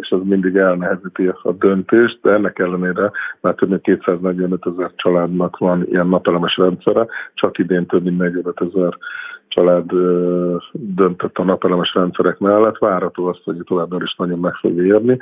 és 0.00 0.08
ez 0.08 0.18
mindig 0.22 0.56
elnehezíti 0.56 1.26
a 1.42 1.52
döntést, 1.52 2.18
de 2.22 2.32
ennek 2.32 2.58
ellenére 2.58 3.10
már 3.40 3.54
több 3.54 3.68
mint 3.68 3.82
245 3.82 4.66
ezer 4.74 4.92
családnak 4.96 5.58
van 5.58 5.86
ilyen 5.88 6.06
napelemes 6.06 6.56
rendszere, 6.56 7.06
csak 7.34 7.58
idén 7.58 7.86
több 7.86 8.02
mint 8.02 8.18
45 8.18 8.60
ezer 8.60 8.98
család 9.48 9.90
döntött 10.72 11.38
a 11.38 11.44
napelemes 11.44 11.94
rendszerek 11.94 12.38
mellett, 12.38 12.78
várható 12.78 13.26
azt, 13.26 13.40
hogy 13.44 13.56
továbbra 13.64 14.04
is 14.04 14.14
nagyon 14.14 14.38
meg 14.38 14.54
fog 14.54 14.76
érni. 14.76 15.18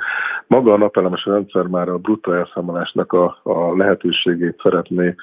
Maga 0.47 0.73
a 0.73 0.77
napelemes 0.77 1.25
rendszer 1.25 1.63
már 1.63 1.89
a 1.89 1.97
bruttó 1.97 2.31
elszámolásnak 2.31 3.13
a, 3.13 3.39
a 3.43 3.75
lehetőségét 3.77 4.59
szeretné 4.63 5.15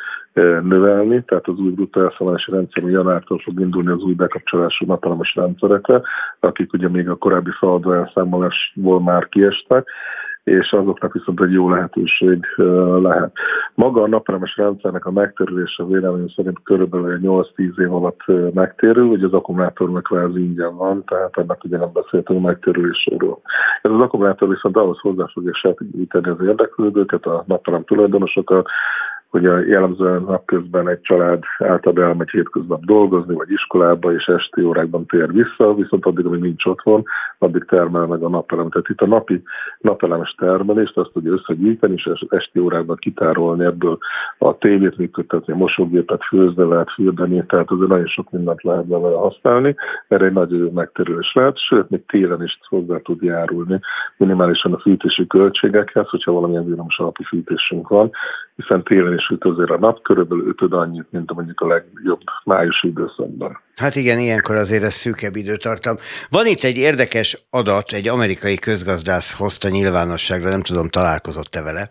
növelni, 0.62 1.24
tehát 1.24 1.48
az 1.48 1.58
új 1.58 1.70
bruttó 1.70 2.00
elszámolási 2.00 2.50
rendszer 2.50 2.82
januártól 2.82 3.38
fog 3.38 3.60
indulni 3.60 3.90
az 3.90 4.02
új 4.02 4.14
bekapcsolású 4.14 4.86
napelemes 4.86 5.34
rendszerekre, 5.34 6.00
akik 6.40 6.72
ugye 6.72 6.88
még 6.88 7.08
a 7.08 7.14
korábbi 7.14 7.50
szaldó 7.60 7.92
elszámolásból 7.92 9.00
már 9.00 9.28
kiestek, 9.28 9.88
és 10.44 10.72
azoknak 10.72 11.12
viszont 11.12 11.40
egy 11.40 11.52
jó 11.52 11.70
lehetőség 11.70 12.46
lehet. 13.02 13.32
Maga 13.74 14.02
a 14.02 14.08
napelemes 14.08 14.56
rendszernek 14.56 15.06
a 15.06 15.10
megtérülése 15.10 15.84
véleményem 15.84 16.28
szerint 16.28 16.62
körülbelül 16.62 17.18
8-10 17.22 17.78
év 17.78 17.94
alatt 17.94 18.20
megtérül, 18.54 19.08
hogy 19.08 19.22
az 19.22 19.32
akkumulátornak 19.32 20.02
kvázi 20.02 20.44
ingyen 20.44 20.76
van, 20.76 21.04
tehát 21.04 21.38
ennek 21.38 21.64
ugye 21.64 21.78
nem 21.78 21.90
beszéltünk 21.92 22.42
megtérüléséről. 22.42 23.38
Ez 23.82 23.90
az 23.90 24.00
akkumulátor 24.00 24.48
viszont 24.48 24.76
ahhoz 24.76 24.98
hozzá 24.98 25.24
fogja 25.32 25.54
segíteni 25.54 26.28
az 26.28 26.46
érdeklődőket, 26.46 27.24
a 27.24 27.44
napelem 27.46 27.84
tulajdonosokat, 27.84 28.68
hogy 29.32 29.46
a 29.46 29.58
jellemzően 29.58 30.22
napközben 30.22 30.88
egy 30.88 31.00
család 31.00 31.42
által 31.58 32.02
elmegy 32.02 32.30
hétköznap 32.30 32.84
dolgozni, 32.84 33.34
vagy 33.34 33.50
iskolába, 33.50 34.12
és 34.12 34.26
esti 34.26 34.62
órákban 34.62 35.06
tér 35.06 35.32
vissza, 35.32 35.74
viszont 35.74 36.06
addig, 36.06 36.26
amíg 36.26 36.40
nincs 36.40 36.64
otthon, 36.64 37.04
addig 37.38 37.64
termel 37.64 38.06
meg 38.06 38.22
a 38.22 38.28
napelem. 38.28 38.70
Tehát 38.70 38.88
itt 38.88 39.00
a 39.00 39.06
napi 39.06 39.42
napelemes 39.78 40.34
termelést 40.38 40.96
azt 40.96 41.10
tudja 41.12 41.32
összegyűjteni, 41.32 41.94
és 41.94 42.10
esti 42.28 42.58
órákban 42.58 42.96
kitárolni 42.96 43.64
ebből 43.64 43.98
a 44.38 44.58
tévét 44.58 44.96
működtetni, 44.96 45.52
a 45.52 45.56
mosógépet 45.56 46.24
főzni 46.24 46.68
lehet, 46.68 46.92
fürdeni, 46.92 47.44
tehát 47.46 47.70
azért 47.70 47.88
nagyon 47.88 48.06
sok 48.06 48.30
mindent 48.30 48.62
lehet 48.62 48.86
vele 48.86 49.16
használni. 49.16 49.74
Erre 50.08 50.24
egy 50.24 50.32
nagy 50.32 50.72
megterülés 50.72 51.32
lehet, 51.34 51.58
sőt, 51.58 51.90
még 51.90 52.06
télen 52.06 52.42
is 52.42 52.58
hozzá 52.68 52.96
tud 52.98 53.22
járulni 53.22 53.80
minimálisan 54.16 54.72
a 54.72 54.78
fűtési 54.78 55.26
költségekhez, 55.26 56.08
hogyha 56.08 56.32
valamilyen 56.32 56.66
villamos 56.66 56.98
alapú 56.98 57.24
fűtésünk 57.24 57.88
van, 57.88 58.10
hiszen 58.56 58.82
télen 58.82 59.14
is 59.14 59.21
süt 59.26 59.44
azért 59.44 59.70
a 59.70 59.78
nap, 59.78 60.02
körülbelül 60.02 60.48
ötöd 60.48 60.72
annyit, 60.72 61.06
mint 61.10 61.32
mondjuk 61.32 61.60
a 61.60 61.66
legjobb 61.66 62.20
májusi 62.44 62.88
időszakban. 62.88 63.60
Hát 63.76 63.94
igen, 63.94 64.18
ilyenkor 64.18 64.56
azért 64.56 64.82
ez 64.82 64.94
szűkebb 64.94 65.36
időtartam. 65.36 65.96
Van 66.30 66.46
itt 66.46 66.62
egy 66.62 66.76
érdekes 66.76 67.46
adat, 67.50 67.92
egy 67.92 68.08
amerikai 68.08 68.56
közgazdász 68.56 69.32
hozta 69.32 69.68
nyilvánosságra, 69.68 70.50
nem 70.50 70.62
tudom, 70.62 70.88
találkozott-e 70.88 71.62
vele, 71.62 71.88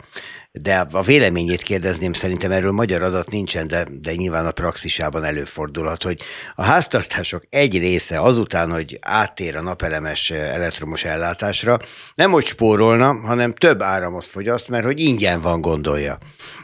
de 0.54 0.88
a 0.92 1.02
véleményét 1.02 1.62
kérdezném, 1.62 2.14
szerintem 2.14 2.52
erről 2.52 2.72
magyar 2.72 3.02
adat 3.02 3.30
nincsen, 3.30 3.68
de, 3.68 3.88
de 4.02 4.16
nyilván 4.16 4.46
a 4.46 4.52
praxisában 4.52 5.24
előfordulhat, 5.24 6.04
hogy 6.04 6.22
a 6.56 6.64
háztartások 6.64 7.44
egy 7.50 7.78
része 7.78 8.20
azután, 8.20 8.72
hogy 8.72 8.98
áttér 9.02 9.56
a 9.56 9.62
napelemes 9.62 10.30
elektromos 10.30 11.04
ellátásra, 11.04 11.78
nem 12.16 12.32
hogy 12.32 12.46
spórolna, 12.46 13.14
hanem 13.14 13.54
több 13.54 13.82
áramot 13.82 14.26
fogyaszt, 14.26 14.70
mert 14.70 14.86
hogy 14.86 15.00
ingyen 15.00 15.42
van 15.42 15.62
gondolja. 15.62 16.18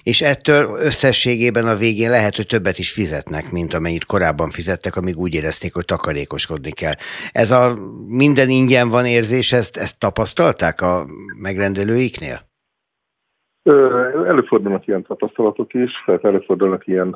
És 0.03 0.21
ettől 0.21 0.56
összességében 0.63 1.67
a 1.67 1.75
végén 1.75 2.09
lehet, 2.09 2.35
hogy 2.35 2.45
többet 2.45 2.79
is 2.79 2.91
fizetnek, 2.91 3.51
mint 3.51 3.73
amennyit 3.73 4.05
korábban 4.05 4.49
fizettek, 4.49 4.95
amíg 4.95 5.17
úgy 5.17 5.33
érezték, 5.33 5.73
hogy 5.73 5.85
takarékoskodni 5.85 6.71
kell. 6.71 6.95
Ez 7.31 7.51
a 7.51 7.77
minden 8.07 8.49
ingyen 8.49 8.89
van 8.89 9.05
érzés, 9.05 9.51
ezt, 9.51 9.77
ezt 9.77 9.97
tapasztalták 9.97 10.81
a 10.81 11.05
megrendelőiknél? 11.39 12.46
Előfordulnak 14.27 14.87
ilyen 14.87 15.03
tapasztalatok 15.03 15.73
is, 15.73 15.91
tehát 16.05 16.23
előfordulnak 16.23 16.87
ilyen 16.87 17.15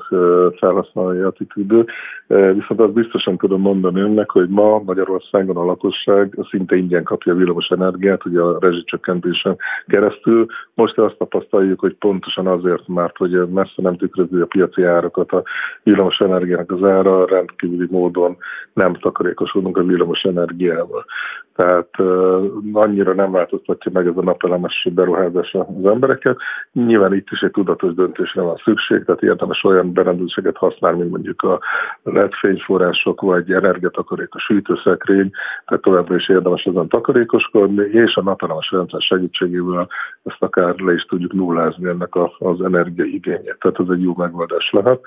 felhasználói 0.58 1.20
attitűdő, 1.20 1.86
viszont 2.28 2.80
azt 2.80 2.94
biztosan 2.94 3.38
tudom 3.38 3.62
mondani 3.62 4.02
önnek, 4.02 4.30
hogy 4.30 4.50
ma 4.50 4.80
Magyarországon 4.80 5.58
a 5.58 5.66
lakosság 5.66 6.38
szinte 6.50 6.76
ingyen 6.76 7.04
kapja 7.04 7.34
villamos 7.34 7.68
energiát, 7.68 8.26
ugye 8.26 8.42
a 8.42 8.58
rezsicsökkentésen 8.60 9.58
keresztül. 9.88 10.46
Most 10.74 10.98
azt 10.98 11.18
tapasztaljuk, 11.18 11.80
hogy 11.80 11.94
pontosan 11.94 12.48
azért, 12.48 12.88
mert 12.88 13.18
hogy 13.18 13.50
messze 13.50 13.82
nem 13.82 13.98
tükrözi 13.98 14.40
a 14.40 14.46
piaci 14.46 14.84
árakat 14.84 15.32
a 15.32 15.44
villamos 15.84 16.20
energiának 16.20 16.72
az 16.72 16.84
ára, 16.84 17.26
rendkívüli 17.26 17.88
módon 17.90 18.38
nem 18.74 18.94
takarékosodunk 18.94 19.78
a 19.78 19.84
villamos 19.84 20.24
energiával. 20.24 21.06
Tehát 21.56 21.90
annyira 22.74 23.14
nem 23.14 23.32
változtatja 23.32 23.92
meg 23.94 24.08
ez 24.08 24.18
a 24.18 24.22
napelemes 24.22 24.88
beruházás 24.94 25.54
az 25.54 25.86
embereket, 25.86 26.38
Nyilván 26.72 27.14
itt 27.14 27.28
is 27.32 27.40
egy 27.40 27.52
tudatos 27.52 27.94
döntésre 27.94 28.42
van 28.42 28.62
szükség, 28.64 29.04
tehát 29.04 29.22
érdemes 29.22 29.64
olyan 29.64 29.94
berendezéseket 29.94 30.58
használni, 30.58 30.98
mint 30.98 31.12
mondjuk 31.12 31.42
a 31.42 31.60
LED 32.04 32.34
fényforrások, 32.34 33.22
vagy 33.22 33.52
energiatakarék, 33.52 34.30
a 34.32 34.40
sűtőszekrény, 34.40 35.32
tehát 35.66 35.84
továbbra 35.84 36.16
is 36.16 36.30
érdemes 36.30 36.64
ezen 36.64 36.88
takarékoskodni, 36.88 37.84
és 37.84 38.16
a 38.16 38.22
napelemes 38.22 38.72
rendszer 38.72 39.02
segítségével 39.02 39.90
ezt 40.24 40.42
akár 40.44 40.76
le 40.78 40.94
is 40.94 41.04
tudjuk 41.04 41.34
nullázni 41.34 41.90
ennek 41.90 42.16
az 42.38 42.62
energiaigényét. 42.62 43.58
Tehát 43.60 43.80
ez 43.80 43.88
egy 43.90 44.02
jó 44.02 44.14
megoldás 44.16 44.70
lehet 44.72 45.00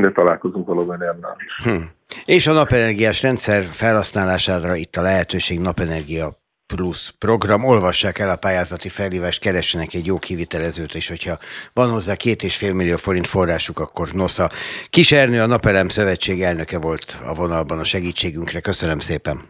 de 0.00 0.10
találkozunk 0.12 0.66
valóban 0.66 1.02
ennél 1.02 1.36
is. 1.46 1.64
Hm. 1.64 1.82
És 2.24 2.46
a 2.46 2.52
napenergiás 2.52 3.22
rendszer 3.22 3.64
felhasználására 3.64 4.74
itt 4.74 4.96
a 4.96 5.02
lehetőség 5.02 5.60
napenergia 5.60 6.28
Plus 6.74 7.14
program. 7.18 7.64
Olvassák 7.64 8.18
el 8.18 8.30
a 8.30 8.36
pályázati 8.36 8.88
felhívást, 8.88 9.40
keressenek 9.40 9.94
egy 9.94 10.06
jó 10.06 10.18
kivitelezőt, 10.18 10.94
és 10.94 11.08
hogyha 11.08 11.38
van 11.72 11.90
hozzá 11.90 12.14
két 12.14 12.42
és 12.42 12.56
fél 12.56 12.72
millió 12.72 12.96
forint 12.96 13.26
forrásuk, 13.26 13.78
akkor 13.78 14.08
nosza. 14.12 14.50
Kis 14.90 15.12
Ernő, 15.12 15.40
a 15.42 15.46
Napelem 15.46 15.88
Szövetség 15.88 16.42
elnöke 16.42 16.78
volt 16.78 17.18
a 17.26 17.34
vonalban 17.34 17.78
a 17.78 17.84
segítségünkre. 17.84 18.60
Köszönöm 18.60 18.98
szépen. 18.98 19.40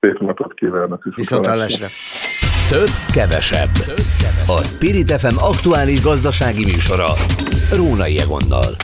Szép 0.00 0.18
napot 0.18 0.54
kívánok. 0.54 1.08
Viszont 1.14 1.46
hallásra. 1.46 1.86
Több, 2.70 2.90
kevesebb. 3.12 3.70
A 4.46 4.64
Spirit 4.64 5.12
FM 5.12 5.36
aktuális 5.36 6.02
gazdasági 6.02 6.64
műsora. 6.64 7.08
Rónai 7.72 8.18
Egonnal. 8.18 8.76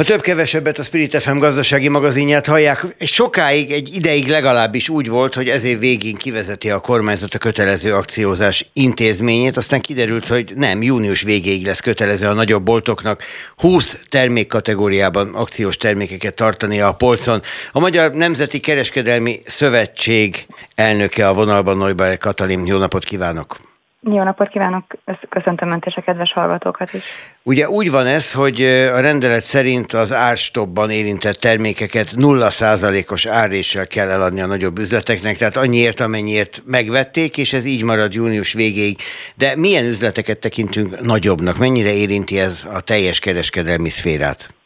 A 0.00 0.04
több-kevesebbet 0.04 0.78
a 0.78 0.82
Spirit 0.82 1.22
FM 1.22 1.38
gazdasági 1.38 1.88
magazinját 1.88 2.46
hallják. 2.46 2.86
Sokáig, 2.98 3.72
egy 3.72 3.94
ideig 3.94 4.28
legalábbis 4.28 4.88
úgy 4.88 5.08
volt, 5.08 5.34
hogy 5.34 5.48
ez 5.48 5.64
év 5.64 5.78
végén 5.78 6.14
kivezeti 6.14 6.70
a 6.70 6.78
kormányzat 6.78 7.34
a 7.34 7.38
kötelező 7.38 7.94
akciózás 7.94 8.70
intézményét, 8.72 9.56
aztán 9.56 9.80
kiderült, 9.80 10.26
hogy 10.26 10.52
nem, 10.56 10.82
június 10.82 11.22
végéig 11.22 11.66
lesz 11.66 11.80
kötelező 11.80 12.26
a 12.26 12.32
nagyobb 12.32 12.62
boltoknak 12.62 13.22
20 13.56 13.96
termékkategóriában 14.08 15.34
akciós 15.34 15.76
termékeket 15.76 16.34
tartani 16.34 16.80
a 16.80 16.92
polcon. 16.92 17.42
A 17.72 17.80
Magyar 17.80 18.12
Nemzeti 18.12 18.60
Kereskedelmi 18.60 19.40
Szövetség 19.44 20.46
elnöke 20.74 21.28
a 21.28 21.34
vonalban 21.34 21.76
Neuber 21.76 22.18
Katalin. 22.18 22.66
Jó 22.66 22.78
napot 22.78 23.04
kívánok! 23.04 23.69
Jó 24.02 24.22
napot 24.22 24.48
kívánok, 24.48 24.84
köszöntöm 25.28 25.70
Önt 25.70 25.84
és 25.84 25.94
a 25.94 26.00
kedves 26.00 26.32
hallgatókat 26.32 26.92
is. 26.92 27.02
Ugye 27.42 27.68
úgy 27.68 27.90
van 27.90 28.06
ez, 28.06 28.32
hogy 28.32 28.62
a 28.94 29.00
rendelet 29.00 29.42
szerint 29.42 29.92
az 29.92 30.12
árstopban 30.12 30.90
érintett 30.90 31.34
termékeket 31.34 32.08
0%-os 32.16 33.26
áréssel 33.26 33.86
kell 33.86 34.08
eladni 34.08 34.40
a 34.40 34.46
nagyobb 34.46 34.78
üzleteknek, 34.78 35.36
tehát 35.36 35.56
annyiért, 35.56 36.00
amennyiért 36.00 36.62
megvették, 36.66 37.36
és 37.36 37.52
ez 37.52 37.64
így 37.64 37.84
marad 37.84 38.14
június 38.14 38.52
végéig. 38.52 38.98
De 39.34 39.56
milyen 39.56 39.84
üzleteket 39.84 40.38
tekintünk 40.38 41.00
nagyobbnak? 41.00 41.58
Mennyire 41.58 41.92
érinti 41.92 42.38
ez 42.38 42.64
a 42.72 42.80
teljes 42.80 43.18
kereskedelmi 43.18 43.88
szférát? 43.88 44.59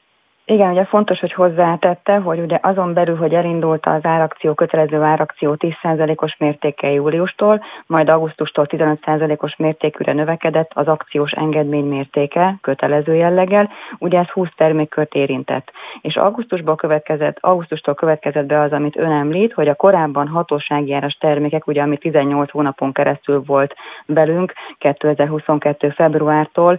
Igen, 0.47 0.71
ugye 0.71 0.85
fontos, 0.85 1.21
hogy 1.21 1.33
hozzátette, 1.33 2.17
hogy 2.17 2.39
ugye 2.39 2.59
azon 2.63 2.93
belül, 2.93 3.17
hogy 3.17 3.35
elindult 3.35 3.87
az 3.87 4.05
árakció, 4.05 4.55
kötelező 4.55 5.03
árakció 5.03 5.57
10%-os 5.59 6.37
mértékkel 6.39 6.91
júliustól, 6.91 7.65
majd 7.87 8.09
augusztustól 8.09 8.67
15%-os 8.69 9.57
mértékűre 9.57 10.13
növekedett 10.13 10.71
az 10.75 10.87
akciós 10.89 11.33
engedmény 11.33 11.85
mértéke 11.85 12.59
kötelező 12.61 13.15
jelleggel, 13.15 13.71
ugye 13.99 14.19
ez 14.19 14.27
20 14.27 14.49
termékkört 14.57 15.15
érintett. 15.15 15.73
És 16.01 16.17
augusztusból 16.17 16.77
következett, 16.77 17.37
augusztustól 17.41 17.95
következett 17.95 18.47
be 18.47 18.61
az, 18.61 18.73
amit 18.73 18.97
ön 18.97 19.13
említ, 19.13 19.53
hogy 19.53 19.69
a 19.69 19.75
korábban 19.75 20.29
hatóságjáras 20.29 21.15
termékek, 21.15 21.67
ugye 21.67 21.83
ami 21.83 21.97
18 21.97 22.51
hónapon 22.51 22.93
keresztül 22.93 23.43
volt 23.47 23.75
belünk 24.07 24.53
2022. 24.79 25.89
februártól, 25.91 26.79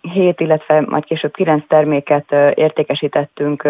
7, 0.00 0.40
illetve 0.40 0.80
majd 0.80 1.04
később 1.04 1.32
9 1.32 1.64
terméket 1.68 2.32
ért 2.54 2.77
értékesítettünk 2.78 3.68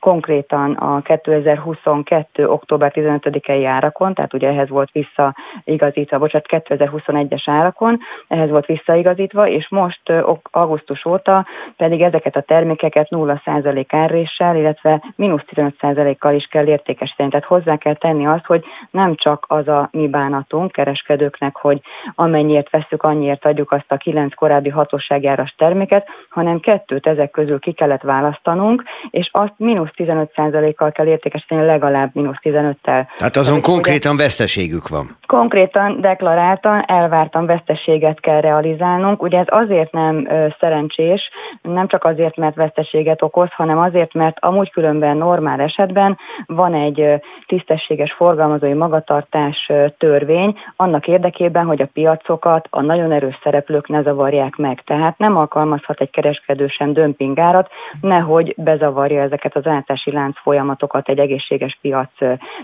konkrétan 0.00 0.72
a 0.72 1.00
2022. 1.00 2.48
október 2.48 2.92
15-i 2.94 3.64
árakon, 3.66 4.14
tehát 4.14 4.34
ugye 4.34 4.48
ehhez 4.48 4.68
volt 4.68 4.90
visszaigazítva, 4.92 6.18
bocsánat, 6.18 6.46
2021-es 6.48 7.42
árakon, 7.44 7.98
ehhez 8.28 8.50
volt 8.50 8.66
visszaigazítva, 8.66 9.48
és 9.48 9.68
most 9.68 10.12
augusztus 10.50 11.04
óta 11.04 11.46
pedig 11.76 12.02
ezeket 12.02 12.36
a 12.36 12.40
termékeket 12.40 13.06
0% 13.10 13.84
árréssel, 13.88 14.56
illetve 14.56 15.02
mínusz 15.16 15.44
15%-kal 15.54 16.34
is 16.34 16.46
kell 16.46 16.66
értékesíteni. 16.66 17.30
Tehát 17.30 17.46
hozzá 17.46 17.76
kell 17.76 17.94
tenni 17.94 18.26
azt, 18.26 18.46
hogy 18.46 18.64
nem 18.90 19.14
csak 19.14 19.44
az 19.48 19.68
a 19.68 19.88
mi 19.92 20.08
bánatunk 20.08 20.72
kereskedőknek, 20.72 21.56
hogy 21.56 21.80
amennyiért 22.14 22.70
veszük, 22.70 23.02
annyiért 23.02 23.44
adjuk 23.44 23.72
azt 23.72 23.92
a 23.92 23.96
kilenc 23.96 24.34
korábbi 24.34 24.68
hatóságjáras 24.68 25.54
terméket, 25.58 26.06
hanem 26.28 26.60
kettőt 26.60 27.06
ezek 27.06 27.30
közül 27.30 27.58
ki 27.58 27.72
kellett 27.72 28.02
választanunk, 28.20 28.82
és 29.10 29.28
azt 29.32 29.52
mínusz 29.56 29.90
15%-kal 29.96 30.92
kell 30.92 31.06
értékesíteni, 31.06 31.64
legalább 31.64 32.10
mínusz 32.12 32.36
15-tel. 32.42 33.06
Hát 33.18 33.36
azon 33.36 33.60
Tehát, 33.60 33.70
konkrétan 33.70 34.14
ugye, 34.14 34.22
veszteségük 34.22 34.88
van. 34.88 35.16
Konkrétan, 35.26 36.00
deklaráltan, 36.00 36.84
elvártan 36.86 37.46
veszteséget 37.46 38.20
kell 38.20 38.40
realizálnunk. 38.40 39.22
Ugye 39.22 39.38
ez 39.38 39.46
azért 39.48 39.92
nem 39.92 40.26
ö, 40.30 40.46
szerencsés, 40.60 41.30
nem 41.62 41.88
csak 41.88 42.04
azért, 42.04 42.36
mert 42.36 42.54
veszteséget 42.54 43.22
okoz, 43.22 43.48
hanem 43.52 43.78
azért, 43.78 44.14
mert 44.14 44.36
amúgy 44.40 44.70
különben 44.70 45.16
normál 45.16 45.60
esetben 45.60 46.18
van 46.46 46.74
egy 46.74 47.00
ö, 47.00 47.14
tisztességes 47.46 48.12
forgalmazói 48.12 48.72
magatartás 48.72 49.66
ö, 49.68 49.86
törvény, 49.98 50.58
annak 50.76 51.06
érdekében, 51.06 51.64
hogy 51.64 51.82
a 51.82 51.88
piacokat 51.92 52.66
a 52.70 52.80
nagyon 52.80 53.12
erős 53.12 53.38
szereplők 53.42 53.88
ne 53.88 54.02
zavarják 54.02 54.56
meg. 54.56 54.82
Tehát 54.84 55.18
nem 55.18 55.36
alkalmazhat 55.36 56.00
egy 56.00 56.10
kereskedő 56.10 56.66
sem 56.66 56.92
dömpingárat, 56.92 57.70
nehogy 58.06 58.54
bezavarja 58.56 59.22
ezeket 59.22 59.56
az 59.56 59.66
átási 59.66 60.12
lánc 60.12 60.38
folyamatokat 60.40 61.08
egy 61.08 61.18
egészséges 61.18 61.78
piac, 61.80 62.10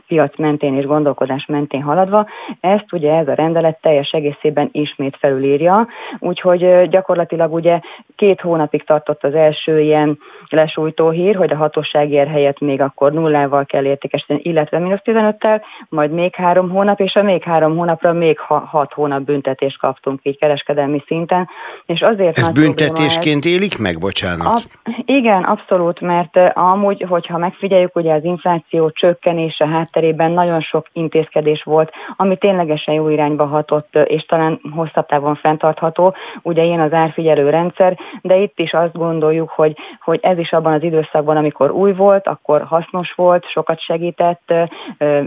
piac 0.06 0.36
mentén 0.36 0.76
és 0.76 0.84
gondolkodás 0.84 1.46
mentén 1.46 1.82
haladva. 1.82 2.26
Ezt 2.60 2.92
ugye 2.92 3.14
ez 3.14 3.28
a 3.28 3.34
rendelet 3.34 3.80
teljes 3.80 4.10
egészében 4.10 4.68
ismét 4.72 5.16
felülírja, 5.20 5.86
úgyhogy 6.18 6.88
gyakorlatilag 6.88 7.52
ugye 7.52 7.80
két 8.16 8.40
hónapig 8.40 8.84
tartott 8.84 9.24
az 9.24 9.34
első 9.34 9.80
ilyen 9.80 10.18
lesújtó 10.48 11.10
hír, 11.10 11.36
hogy 11.36 11.52
a 11.52 11.56
hatósági 11.56 12.12
ér 12.12 12.28
helyett 12.28 12.60
még 12.60 12.80
akkor 12.80 13.12
nullával 13.12 13.64
kell 13.64 13.84
értékesíteni, 13.84 14.40
illetve 14.42 14.78
mínusz 14.78 15.00
15-tel, 15.04 15.60
majd 15.88 16.10
még 16.10 16.34
három 16.34 16.70
hónap, 16.70 17.00
és 17.00 17.14
a 17.14 17.22
még 17.22 17.42
három 17.42 17.76
hónapra 17.76 18.12
még 18.12 18.38
ha, 18.38 18.58
hat 18.58 18.92
hónap 18.92 19.20
büntetést 19.22 19.78
kaptunk 19.78 20.20
így 20.22 20.38
kereskedelmi 20.38 21.02
szinten. 21.06 21.48
És 21.86 22.00
azért 22.00 22.38
ez 22.38 22.50
büntetésként 22.50 23.44
ez, 23.44 23.50
élik 23.50 23.78
meg, 23.78 23.98
bocsánat? 23.98 24.46
A, 24.46 25.02
igen, 25.04 25.31
Igen, 25.32 25.44
abszolút, 25.44 26.00
mert 26.00 26.36
amúgy, 26.54 27.04
hogyha 27.08 27.38
megfigyeljük, 27.38 27.96
ugye 27.96 28.14
az 28.14 28.24
infláció 28.24 28.90
csökkenése 28.90 29.66
hátterében 29.66 30.30
nagyon 30.30 30.60
sok 30.60 30.86
intézkedés 30.92 31.62
volt, 31.62 31.92
ami 32.16 32.36
ténylegesen 32.36 32.94
jó 32.94 33.08
irányba 33.08 33.46
hatott, 33.46 33.96
és 34.04 34.24
talán 34.24 34.60
hosszabb 34.74 35.06
távon 35.06 35.34
fenntartható. 35.34 36.14
Ugye 36.42 36.62
ilyen 36.62 36.80
az 36.80 36.92
árfigyelő 36.92 37.50
rendszer, 37.50 37.98
de 38.22 38.36
itt 38.36 38.58
is 38.58 38.72
azt 38.72 38.92
gondoljuk, 38.92 39.50
hogy, 39.50 39.76
hogy 40.00 40.18
ez 40.22 40.38
is 40.38 40.52
abban 40.52 40.72
az 40.72 40.82
időszakban, 40.82 41.36
amikor 41.36 41.70
új 41.70 41.92
volt, 41.92 42.26
akkor 42.26 42.62
hasznos 42.62 43.12
volt, 43.12 43.44
sokat 43.46 43.80
segített, 43.80 44.54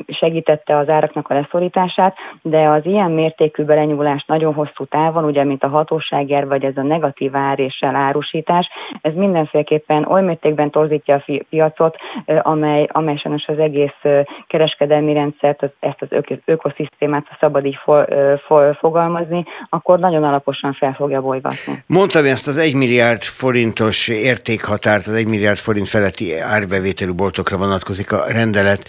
segítette 0.07 0.77
az 0.77 0.89
áraknak 0.89 1.29
a 1.29 1.33
leszorítását, 1.33 2.15
de 2.41 2.67
az 2.67 2.85
ilyen 2.85 3.11
mértékű 3.11 3.63
belenyúlás 3.63 4.25
nagyon 4.25 4.53
hosszú 4.53 4.85
távon, 4.85 5.23
ugye, 5.23 5.43
mint 5.43 5.63
a 5.63 5.67
hatóságért, 5.67 6.47
vagy 6.47 6.63
ez 6.63 6.77
a 6.77 6.81
negatív 6.81 7.35
ár 7.35 7.59
és 7.59 7.79
elárusítás, 7.79 8.69
ez 9.01 9.13
mindenféleképpen 9.13 9.94
oly 10.03 10.21
mértékben 10.21 10.71
torzítja 10.71 11.15
a 11.15 11.43
piacot, 11.49 11.95
amely, 12.41 12.87
amely 12.91 13.15
sajnos 13.15 13.47
az 13.47 13.59
egész 13.59 14.25
kereskedelmi 14.47 15.13
rendszert, 15.13 15.63
ezt 15.79 16.01
az 16.09 16.37
ökoszisztémát, 16.45 17.25
ha 17.29 17.37
szabad 17.39 17.65
így 17.65 17.77
for, 17.83 18.07
for, 18.47 18.77
fogalmazni, 18.79 19.45
akkor 19.69 19.99
nagyon 19.99 20.23
alaposan 20.23 20.73
fel 20.73 20.93
fogja 20.93 21.21
bolygatni. 21.21 21.73
Mondtam 21.87 22.25
ezt 22.25 22.47
az 22.47 22.57
1 22.57 22.75
milliárd 22.75 23.21
forintos 23.21 24.07
értékhatárt, 24.07 25.07
az 25.07 25.13
1 25.13 25.27
milliárd 25.27 25.57
forint 25.57 25.87
feletti 25.87 26.39
árbevételű 26.39 27.13
boltokra 27.13 27.57
vonatkozik 27.57 28.11
a 28.11 28.23
rendelet. 28.31 28.83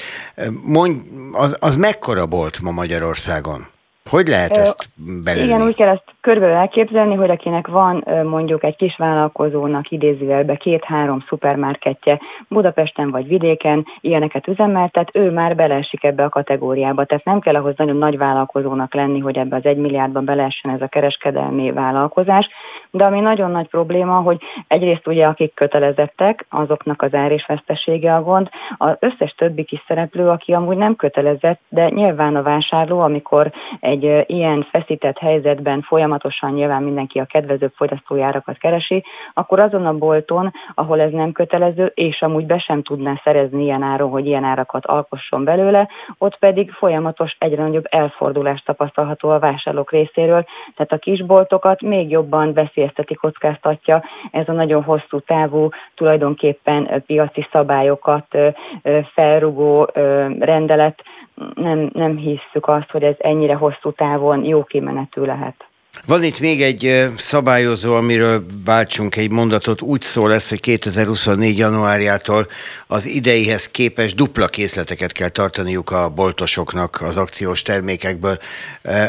Mondj, 0.62 1.00
az, 1.32 1.56
az 1.60 1.76
mekkora 1.76 2.26
bolt 2.26 2.60
ma 2.62 2.70
Magyarországon? 2.70 3.74
Hogy 4.10 4.28
lehet 4.28 4.56
ezt 4.56 4.88
belőni? 5.24 5.46
Igen, 5.46 5.62
úgy 5.62 5.74
kell 5.74 5.88
ezt 5.88 6.04
körülbelül 6.20 6.56
elképzelni, 6.56 7.14
hogy 7.14 7.30
akinek 7.30 7.66
van 7.66 8.04
mondjuk 8.24 8.64
egy 8.64 8.76
kis 8.76 8.96
vállalkozónak 8.96 9.90
idézőjelbe 9.90 10.56
két-három 10.56 11.24
szupermarketje 11.28 12.18
Budapesten 12.48 13.10
vagy 13.10 13.28
vidéken, 13.28 13.86
ilyeneket 14.00 14.48
üzemeltet, 14.48 15.10
ő 15.12 15.30
már 15.30 15.56
beleesik 15.56 16.04
ebbe 16.04 16.24
a 16.24 16.28
kategóriába. 16.28 17.04
Tehát 17.04 17.24
nem 17.24 17.40
kell 17.40 17.54
ahhoz 17.54 17.74
nagyon 17.76 17.96
nagy 17.96 18.18
vállalkozónak 18.18 18.94
lenni, 18.94 19.18
hogy 19.18 19.38
ebbe 19.38 19.56
az 19.56 19.64
egy 19.64 19.76
milliárdban 19.76 20.24
beleessen 20.24 20.70
ez 20.70 20.80
a 20.80 20.86
kereskedelmi 20.86 21.72
vállalkozás. 21.72 22.48
De 22.90 23.04
ami 23.04 23.20
nagyon 23.20 23.50
nagy 23.50 23.68
probléma, 23.68 24.20
hogy 24.20 24.38
egyrészt 24.68 25.06
ugye 25.06 25.26
akik 25.26 25.54
kötelezettek, 25.54 26.46
azoknak 26.48 27.02
az 27.02 27.14
ár 27.14 27.32
és 27.32 27.46
vesztesége 27.46 28.14
a 28.14 28.22
gond, 28.22 28.48
az 28.76 28.96
összes 28.98 29.34
többi 29.34 29.64
kis 29.64 29.84
szereplő, 29.86 30.28
aki 30.28 30.52
amúgy 30.52 30.76
nem 30.76 30.96
kötelezett, 30.96 31.60
de 31.68 31.88
nyilván 31.88 32.36
a 32.36 32.42
vásárló, 32.42 33.00
amikor 33.00 33.52
egy 33.80 33.95
ilyen 34.26 34.66
feszített 34.70 35.18
helyzetben 35.18 35.82
folyamat 35.82 36.16
folyamatosan 36.16 36.52
nyilván 36.52 36.82
mindenki 36.82 37.18
a 37.18 37.24
kedvezőbb 37.24 37.72
fogyasztójárakat 37.76 38.58
keresi, 38.58 39.04
akkor 39.34 39.58
azon 39.58 39.86
a 39.86 39.92
bolton, 39.92 40.52
ahol 40.74 41.00
ez 41.00 41.10
nem 41.10 41.32
kötelező, 41.32 41.92
és 41.94 42.22
amúgy 42.22 42.46
be 42.46 42.58
sem 42.58 42.82
tudná 42.82 43.20
szerezni 43.24 43.62
ilyen 43.62 43.82
áron, 43.82 44.10
hogy 44.10 44.26
ilyen 44.26 44.44
árakat 44.44 44.86
alkosson 44.86 45.44
belőle, 45.44 45.88
ott 46.18 46.38
pedig 46.38 46.70
folyamatos 46.70 47.36
egyre 47.38 47.62
nagyobb 47.62 47.86
elfordulást 47.90 48.64
tapasztalható 48.64 49.28
a 49.28 49.38
vásárlók 49.38 49.90
részéről, 49.90 50.44
tehát 50.76 50.92
a 50.92 50.98
kisboltokat 50.98 51.82
még 51.82 52.10
jobban 52.10 52.52
veszélyezteti, 52.52 53.14
kockáztatja 53.14 54.04
ez 54.30 54.48
a 54.48 54.52
nagyon 54.52 54.82
hosszú 54.82 55.18
távú, 55.18 55.68
tulajdonképpen 55.94 57.02
piaci 57.06 57.46
szabályokat 57.52 58.36
felrugó 59.14 59.90
rendelet, 60.38 61.02
nem, 61.54 61.90
nem 61.92 62.16
hisszük 62.16 62.68
azt, 62.68 62.90
hogy 62.90 63.02
ez 63.02 63.14
ennyire 63.18 63.54
hosszú 63.54 63.92
távon 63.92 64.44
jó 64.44 64.64
kimenetű 64.64 65.20
lehet. 65.20 65.54
Van 66.06 66.22
itt 66.22 66.40
még 66.40 66.62
egy 66.62 67.10
szabályozó, 67.16 67.94
amiről 67.94 68.44
váltsunk 68.64 69.16
egy 69.16 69.30
mondatot. 69.30 69.82
Úgy 69.82 70.00
szól 70.00 70.32
ez, 70.32 70.48
hogy 70.48 70.60
2024. 70.60 71.58
januárjától 71.58 72.46
az 72.86 73.06
ideihez 73.06 73.68
képes 73.68 74.14
dupla 74.14 74.46
készleteket 74.46 75.12
kell 75.12 75.28
tartaniuk 75.28 75.90
a 75.90 76.08
boltosoknak 76.08 77.00
az 77.00 77.16
akciós 77.16 77.62
termékekből. 77.62 78.36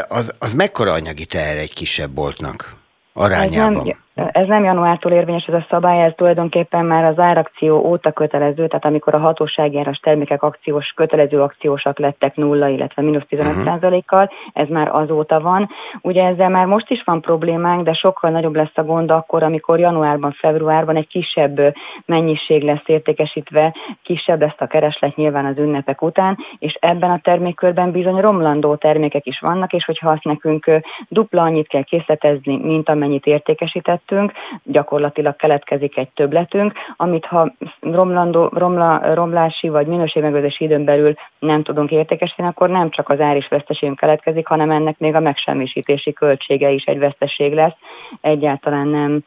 Az, 0.07 0.33
az 0.39 0.53
mekkora 0.53 0.91
anyagi 0.91 1.25
teher 1.25 1.57
egy 1.57 1.73
kisebb 1.73 2.09
boltnak 2.09 2.73
arányában? 3.13 3.77
Ez 3.77 3.83
nem, 3.83 3.97
ez 4.31 4.47
nem 4.47 4.63
januártól 4.63 5.11
érvényes 5.11 5.45
ez 5.45 5.53
a 5.53 5.65
szabály, 5.69 6.03
ez 6.03 6.11
tulajdonképpen 6.15 6.85
már 6.85 7.03
az 7.03 7.19
árakció 7.19 7.85
óta 7.85 8.11
kötelező, 8.11 8.67
tehát 8.67 8.85
amikor 8.85 9.13
a 9.13 9.19
hatóságjáras 9.19 9.97
termékek 9.97 10.43
akciós, 10.43 10.91
kötelező 10.95 11.41
akciósak 11.41 11.99
lettek 11.99 12.35
nulla, 12.35 12.67
illetve 12.67 13.01
mínusz 13.01 13.25
15%-kal, 13.29 14.23
uh-huh. 14.23 14.37
ez 14.53 14.67
már 14.67 14.95
azóta 14.95 15.39
van. 15.39 15.69
Ugye 16.01 16.25
ezzel 16.25 16.49
már 16.49 16.65
most 16.65 16.89
is 16.89 17.03
van 17.03 17.21
problémánk, 17.21 17.83
de 17.83 17.93
sokkal 17.93 18.29
nagyobb 18.29 18.55
lesz 18.55 18.77
a 18.77 18.83
gond 18.83 19.11
akkor, 19.11 19.43
amikor 19.43 19.79
januárban, 19.79 20.31
februárban 20.31 20.95
egy 20.95 21.07
kisebb 21.07 21.73
mennyiség 22.05 22.63
lesz 22.63 22.83
értékesítve, 22.85 23.75
kisebb 24.03 24.41
lesz 24.41 24.55
a 24.57 24.67
kereslet 24.67 25.15
nyilván 25.15 25.45
az 25.45 25.57
ünnepek 25.57 26.01
után, 26.01 26.37
és 26.59 26.77
ebben 26.79 27.09
a 27.09 27.19
termékkörben 27.23 27.91
bizony 27.91 28.19
romlandó 28.19 28.75
termékek 28.75 29.25
is 29.25 29.39
vannak, 29.39 29.73
és 29.73 29.85
hogyha 29.85 30.09
azt 30.09 30.23
nekünk 30.23 30.71
dupla 31.09 31.41
annyit 31.41 31.67
kell 31.67 31.83
készletezni, 31.83 32.57
mint 32.57 32.89
amennyit 32.89 33.25
értékesített, 33.25 34.06
többletünk, 34.07 34.31
gyakorlatilag 34.63 35.35
keletkezik 35.35 35.97
egy 35.97 36.09
többletünk, 36.09 36.73
amit 36.97 37.25
ha 37.25 37.53
romlandó, 37.81 38.49
romla, 38.53 39.13
romlási 39.13 39.69
vagy 39.69 39.87
minőségmegőrzési 39.87 40.63
időn 40.63 40.85
belül 40.85 41.13
nem 41.39 41.63
tudunk 41.63 41.91
értékesíteni, 41.91 42.47
akkor 42.47 42.69
nem 42.69 42.89
csak 42.89 43.09
az 43.09 43.19
ár 43.19 43.35
és 43.35 43.47
veszteségünk 43.47 43.99
keletkezik, 43.99 44.47
hanem 44.47 44.71
ennek 44.71 44.99
még 44.99 45.15
a 45.15 45.19
megsemmisítési 45.19 46.13
költsége 46.13 46.69
is 46.69 46.83
egy 46.83 46.99
veszteség 46.99 47.53
lesz. 47.53 47.75
Egyáltalán 48.21 48.87
nem 48.87 49.23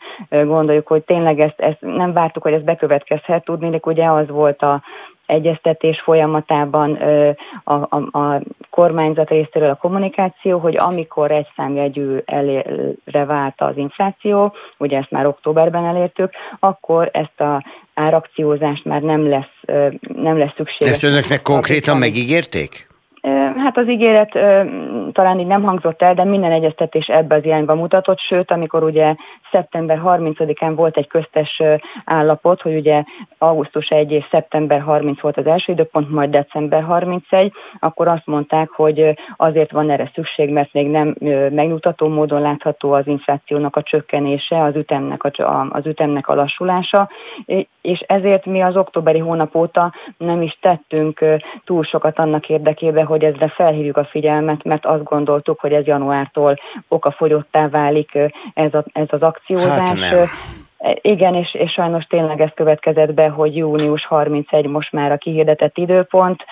gondoljuk, 0.47 0.87
hogy 0.87 1.03
tényleg 1.03 1.40
ezt, 1.40 1.61
ezt 1.61 1.81
nem 1.81 2.12
vártuk, 2.12 2.43
hogy 2.43 2.53
ez 2.53 2.62
bekövetkezhet. 2.62 3.45
Tudni, 3.45 3.79
ugye 3.83 4.07
az 4.07 4.29
volt 4.29 4.62
a 4.62 4.83
egyeztetés 5.31 6.01
folyamatában 6.01 6.95
a, 7.64 7.73
a, 7.73 8.19
a 8.19 8.40
kormányzat 8.71 9.29
részéről 9.29 9.71
a 9.71 9.75
kommunikáció, 9.75 10.59
hogy 10.59 10.77
amikor 10.77 11.31
egy 11.31 11.47
számjegyű 11.57 12.16
elére 12.25 13.25
vált 13.25 13.61
az 13.61 13.77
infláció, 13.77 14.55
ugye 14.79 14.99
ezt 14.99 15.11
már 15.11 15.27
októberben 15.27 15.85
elértük, 15.85 16.31
akkor 16.61 17.11
ezt 17.12 17.40
a 17.40 17.64
árakciózást 17.95 18.85
már 18.85 19.03
nem 19.03 19.29
lesz, 19.29 19.85
nem 20.14 20.38
lesz 20.38 20.55
szükség. 20.57 20.88
Ezt 20.88 21.03
önöknek 21.03 21.43
konkrétan 21.43 21.97
megígérték? 21.97 22.89
Hát 23.56 23.76
az 23.76 23.88
ígéret 23.88 24.30
talán 25.12 25.38
így 25.38 25.46
nem 25.46 25.62
hangzott 25.62 26.02
el, 26.02 26.14
de 26.14 26.24
minden 26.24 26.52
egyeztetés 26.52 27.06
ebbe 27.06 27.35
az 27.35 27.44
irányba 27.44 27.74
mutatott, 27.74 28.18
sőt, 28.18 28.50
amikor 28.50 28.83
ugye 28.83 29.14
szeptember 29.52 30.00
30-án 30.04 30.72
volt 30.76 30.96
egy 30.96 31.06
köztes 31.06 31.62
állapot, 32.04 32.62
hogy 32.62 32.74
ugye 32.74 33.02
augusztus 33.38 33.88
1 33.88 34.12
és 34.12 34.26
szeptember 34.30 34.80
30 34.80 35.20
volt 35.20 35.37
az 35.37 35.46
első 35.46 35.72
időpont, 35.72 36.11
majd 36.11 36.30
december 36.30 36.83
31, 36.83 37.52
akkor 37.78 38.09
azt 38.09 38.26
mondták, 38.26 38.70
hogy 38.70 39.18
azért 39.37 39.70
van 39.70 39.90
erre 39.90 40.11
szükség, 40.14 40.50
mert 40.50 40.72
még 40.72 40.88
nem 40.88 41.14
megnyugtató 41.50 42.09
módon 42.09 42.40
látható 42.40 42.92
az 42.92 43.06
inflációnak 43.06 43.76
a 43.76 43.83
csökkenése, 43.83 44.62
az 44.62 44.76
ütemnek 44.76 45.24
a, 45.24 45.66
az 45.70 45.87
ütemnek 45.87 46.28
a 46.28 46.35
lassulása, 46.35 47.09
és 47.80 48.00
ezért 48.06 48.46
mi 48.46 48.61
az 48.61 48.76
októberi 48.76 49.18
hónap 49.18 49.54
óta 49.54 49.92
nem 50.16 50.42
is 50.42 50.59
tettünk 50.61 51.24
túl 51.64 51.85
sokat 51.85 52.18
annak 52.18 52.48
érdekében, 52.48 53.09
hogy 53.11 53.25
ezre 53.25 53.49
felhívjuk 53.49 53.96
a 53.96 54.05
figyelmet, 54.05 54.64
mert 54.64 54.87
azt 54.87 55.03
gondoltuk, 55.03 55.61
hogy 55.61 55.73
ez 55.73 55.87
januártól 55.87 56.57
okafogyottá 56.88 57.68
válik 57.68 58.18
ez, 58.55 58.75
a, 58.75 58.85
ez 58.92 59.07
az 59.09 59.23
akciózás. 59.23 60.11
Hát 60.11 60.29
igen, 61.01 61.35
és, 61.35 61.55
és 61.55 61.73
sajnos 61.73 62.05
tényleg 62.05 62.40
ez 62.40 62.51
következett 62.55 63.14
be, 63.14 63.29
hogy 63.29 63.57
június 63.57 64.07
31 64.07 64.66
most 64.66 64.93
már 64.93 65.12
a 65.12 65.16
kihirdetett 65.16 65.79
időpont. 65.79 66.45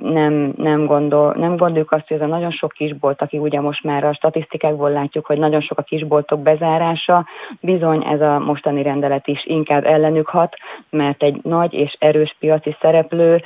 Nem, 0.00 0.52
nem, 0.56 0.86
gondol, 0.86 1.34
nem 1.36 1.56
gondoljuk 1.56 1.92
azt, 1.92 2.08
hogy 2.08 2.16
ez 2.16 2.22
a 2.22 2.26
nagyon 2.26 2.50
sok 2.50 2.72
kisbolt, 2.72 3.22
aki 3.22 3.38
ugye 3.38 3.60
most 3.60 3.84
már 3.84 4.04
a 4.04 4.14
statisztikákból 4.14 4.90
látjuk, 4.90 5.26
hogy 5.26 5.38
nagyon 5.38 5.60
sok 5.60 5.78
a 5.78 5.82
kisboltok 5.82 6.40
bezárása, 6.40 7.26
bizony 7.60 8.04
ez 8.04 8.20
a 8.20 8.38
mostani 8.38 8.82
rendelet 8.82 9.26
is 9.26 9.46
inkább 9.46 9.84
ellenük 9.84 10.28
hat, 10.28 10.56
mert 10.90 11.22
egy 11.22 11.40
nagy 11.42 11.72
és 11.72 11.96
erős 11.98 12.36
piaci 12.38 12.76
szereplő 12.80 13.42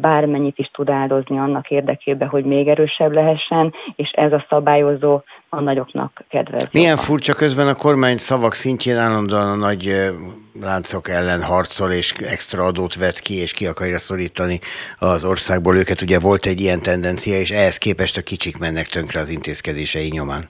bármennyit 0.00 0.58
is 0.58 0.70
tud 0.70 0.90
áldozni 0.90 1.38
annak 1.38 1.70
érdekében, 1.70 2.28
hogy 2.28 2.44
még 2.44 2.68
erősebb 2.68 3.12
lehessen, 3.12 3.74
és 3.96 4.10
ez 4.10 4.32
a 4.32 4.44
szabályozó 4.48 5.20
a 5.56 5.60
nagyoknak 5.60 6.24
kedvez. 6.28 6.68
Milyen 6.72 6.96
furcsa 6.96 7.32
közben 7.32 7.68
a 7.68 7.74
kormány 7.74 8.16
szavak 8.16 8.54
szintjén 8.54 8.96
állandóan 8.96 9.50
a 9.50 9.54
nagy 9.54 10.12
láncok 10.60 11.08
ellen 11.08 11.42
harcol, 11.42 11.90
és 11.90 12.12
extra 12.12 12.64
adót 12.64 12.94
vet 12.94 13.18
ki, 13.18 13.34
és 13.34 13.52
ki 13.52 13.66
akarja 13.66 13.98
szorítani 13.98 14.60
az 14.98 15.24
országból 15.24 15.76
őket. 15.76 16.00
Ugye 16.00 16.18
volt 16.18 16.46
egy 16.46 16.60
ilyen 16.60 16.80
tendencia, 16.80 17.38
és 17.38 17.50
ehhez 17.50 17.78
képest 17.78 18.16
a 18.16 18.22
kicsik 18.22 18.58
mennek 18.58 18.86
tönkre 18.86 19.20
az 19.20 19.28
intézkedései 19.28 20.08
nyomán. 20.08 20.48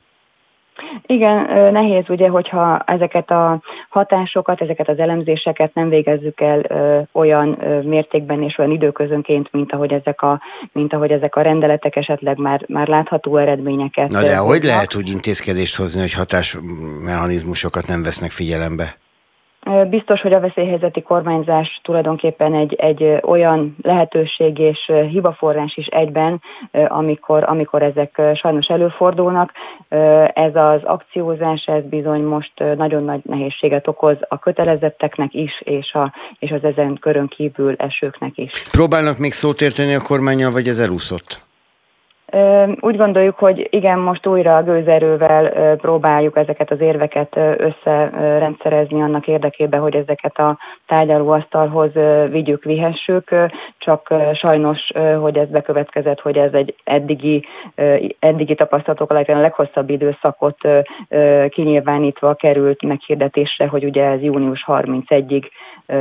Igen, 1.06 1.72
nehéz 1.72 2.04
ugye, 2.08 2.28
hogyha 2.28 2.78
ezeket 2.78 3.30
a 3.30 3.60
hatásokat, 3.88 4.60
ezeket 4.60 4.88
az 4.88 4.98
elemzéseket 4.98 5.74
nem 5.74 5.88
végezzük 5.88 6.40
el 6.40 6.60
ö, 6.68 6.98
olyan 7.12 7.56
ö, 7.60 7.82
mértékben 7.82 8.42
és 8.42 8.58
olyan 8.58 8.70
időközönként, 8.70 9.52
mint 9.52 9.72
ahogy 9.72 9.92
ezek 9.92 10.22
a, 10.22 10.40
mint 10.72 10.92
ahogy 10.92 11.10
ezek 11.10 11.36
a 11.36 11.40
rendeletek 11.42 11.96
esetleg 11.96 12.38
már, 12.38 12.64
már 12.68 12.88
látható 12.88 13.36
eredményeket. 13.36 14.10
Na 14.10 14.22
de 14.22 14.36
hogy 14.36 14.62
lehet 14.62 14.94
úgy 14.94 15.08
intézkedést 15.08 15.76
hozni, 15.76 16.00
hogy 16.00 16.12
hatásmechanizmusokat 16.12 17.86
nem 17.86 18.02
vesznek 18.02 18.30
figyelembe? 18.30 18.96
Biztos, 19.88 20.20
hogy 20.20 20.32
a 20.32 20.40
veszélyhelyzeti 20.40 21.02
kormányzás 21.02 21.80
tulajdonképpen 21.82 22.54
egy, 22.54 22.74
egy 22.74 23.18
olyan 23.22 23.76
lehetőség 23.82 24.58
és 24.58 24.92
hibaforrás 25.08 25.76
is 25.76 25.86
egyben, 25.86 26.42
amikor, 26.88 27.44
amikor 27.46 27.82
ezek 27.82 28.20
sajnos 28.34 28.66
előfordulnak. 28.66 29.52
Ez 30.34 30.54
az 30.54 30.80
akciózás, 30.84 31.64
ez 31.64 31.82
bizony 31.82 32.22
most 32.22 32.52
nagyon 32.76 33.04
nagy 33.04 33.20
nehézséget 33.22 33.88
okoz 33.88 34.16
a 34.28 34.38
kötelezetteknek 34.38 35.34
is, 35.34 35.60
és, 35.64 35.92
a, 35.92 36.12
és 36.38 36.50
az 36.50 36.64
ezen 36.64 36.98
körön 37.00 37.28
kívül 37.28 37.74
esőknek 37.76 38.38
is. 38.38 38.50
Próbálnak 38.70 39.18
még 39.18 39.32
szót 39.32 39.60
érteni 39.60 39.94
a 39.94 40.02
kormányjal, 40.02 40.50
vagy 40.50 40.68
ez 40.68 40.78
elúszott? 40.78 41.45
Úgy 42.80 42.96
gondoljuk, 42.96 43.38
hogy 43.38 43.68
igen, 43.70 43.98
most 43.98 44.26
újra 44.26 44.56
a 44.56 44.62
gőzerővel 44.62 45.76
próbáljuk 45.76 46.36
ezeket 46.36 46.70
az 46.70 46.80
érveket 46.80 47.36
összerendszerezni 47.56 49.02
annak 49.02 49.26
érdekében, 49.26 49.80
hogy 49.80 49.94
ezeket 49.94 50.38
a 50.38 50.58
tárgyalóasztalhoz 50.86 51.90
vigyük, 52.30 52.64
vihessük, 52.64 53.34
csak 53.78 54.14
sajnos, 54.34 54.90
hogy 55.20 55.36
ez 55.36 55.48
bekövetkezett, 55.48 56.20
hogy 56.20 56.36
ez 56.36 56.52
egy 56.52 56.74
eddigi, 56.84 57.44
eddigi 58.18 58.54
tapasztalatok 58.54 59.10
alapján 59.10 59.38
a 59.38 59.40
leghosszabb 59.40 59.90
időszakot 59.90 60.58
kinyilvánítva 61.48 62.34
került 62.34 62.82
meghirdetésre, 62.82 63.66
hogy 63.66 63.84
ugye 63.84 64.04
ez 64.04 64.22
június 64.22 64.64
31-ig 64.66 65.44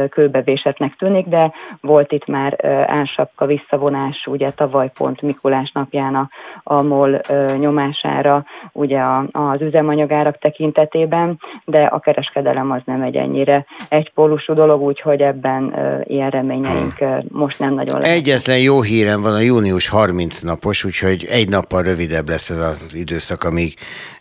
kőbevésetnek 0.09 0.95
tűnik, 0.95 1.25
de 1.25 1.51
volt 1.81 2.11
itt 2.11 2.25
már 2.25 2.65
ánsapka 2.87 3.45
visszavonás, 3.45 4.25
ugye 4.25 4.49
tavaly 4.49 4.91
pont 4.97 5.21
Mikulás 5.21 5.71
napján 5.71 6.15
a, 6.15 6.29
a 6.63 6.81
MOL 6.81 7.19
nyomására 7.57 8.45
ugye 8.71 9.01
az 9.31 9.61
üzemanyagárak 9.61 10.37
tekintetében, 10.37 11.39
de 11.65 11.83
a 11.83 11.99
kereskedelem 11.99 12.71
az 12.71 12.81
nem 12.85 13.01
egy 13.01 13.15
ennyire 13.15 13.65
egypólusú 13.89 14.53
dolog, 14.53 14.81
úgyhogy 14.81 15.21
ebben 15.21 15.73
ilyen 16.03 16.29
reményeink 16.29 16.93
most 17.27 17.59
nem 17.59 17.73
nagyon 17.73 17.99
lehet. 17.99 18.15
Egyetlen 18.15 18.59
jó 18.59 18.81
hírem 18.81 19.21
van 19.21 19.33
a 19.33 19.39
június 19.39 19.89
30 19.89 20.41
napos, 20.41 20.83
úgyhogy 20.83 21.25
egy 21.29 21.49
nappal 21.49 21.81
rövidebb 21.81 22.29
lesz 22.29 22.49
ez 22.49 22.61
az 22.61 22.95
időszak, 22.95 23.43
amíg 23.43 23.73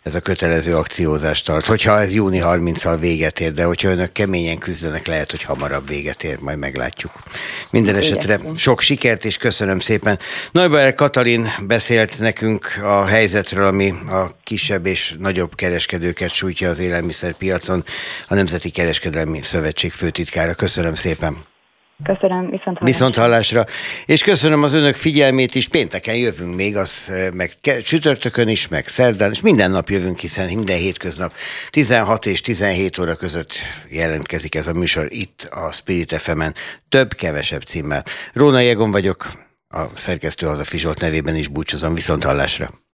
ez 0.03 0.15
a 0.15 0.19
kötelező 0.19 0.75
akciózás 0.75 1.41
tart. 1.41 1.65
Hogyha 1.65 1.99
ez 1.99 2.13
júni 2.13 2.39
30-al 2.43 2.97
véget 2.99 3.39
ér, 3.39 3.51
de 3.51 3.63
hogyha 3.63 3.89
önök 3.89 4.11
keményen 4.11 4.57
küzdenek, 4.57 5.07
lehet, 5.07 5.31
hogy 5.31 5.43
hamarabb 5.55 5.87
véget 5.87 6.23
ér, 6.23 6.39
majd 6.39 6.57
meglátjuk. 6.57 7.11
Minden 7.69 7.95
esetre 7.95 8.39
sok 8.55 8.81
sikert, 8.81 9.25
és 9.25 9.37
köszönöm 9.37 9.79
szépen. 9.79 10.19
Nagybár 10.51 10.93
Katalin 10.93 11.53
beszélt 11.67 12.19
nekünk 12.19 12.79
a 12.83 13.05
helyzetről, 13.05 13.63
ami 13.63 13.89
a 13.89 14.31
kisebb 14.43 14.85
és 14.85 15.15
nagyobb 15.19 15.55
kereskedőket 15.55 16.29
sújtja 16.29 16.69
az 16.69 16.79
élelmiszerpiacon, 16.79 17.83
a 18.27 18.33
Nemzeti 18.33 18.69
Kereskedelmi 18.69 19.41
Szövetség 19.41 19.91
főtitkára. 19.91 20.53
Köszönöm 20.53 20.93
szépen. 20.93 21.54
Köszönöm, 22.03 22.49
viszont. 22.49 22.79
Viszont 22.79 23.15
hallásra. 23.15 23.65
És 24.05 24.23
köszönöm 24.23 24.63
az 24.63 24.73
önök 24.73 24.95
figyelmét 24.95 25.55
is. 25.55 25.67
Pénteken 25.67 26.15
jövünk 26.15 26.55
még, 26.55 26.77
az 26.77 27.13
meg 27.33 27.51
csütörtökön 27.83 28.47
is, 28.47 28.67
meg 28.67 28.87
szerdán, 28.87 29.31
és 29.31 29.41
minden 29.41 29.71
nap 29.71 29.89
jövünk, 29.89 30.19
hiszen 30.19 30.45
minden 30.45 30.77
hétköznap 30.77 31.33
16 31.69 32.25
és 32.25 32.41
17 32.41 32.99
óra 32.99 33.15
között 33.15 33.53
jelentkezik 33.89 34.55
ez 34.55 34.67
a 34.67 34.73
műsor 34.73 35.07
itt 35.09 35.47
a 35.51 35.71
Spirit 35.71 36.13
fm 36.13 36.41
több-kevesebb 36.89 37.61
címmel. 37.61 38.03
Róna 38.33 38.59
Jegon 38.59 38.91
vagyok, 38.91 39.27
a 39.67 39.83
szerkesztő 39.93 40.47
a 40.47 40.63
Fizsolt 40.63 40.99
nevében 40.99 41.35
is 41.35 41.47
búcsúzom. 41.47 41.93
Viszont 41.93 42.23
hallásra. 42.23 42.83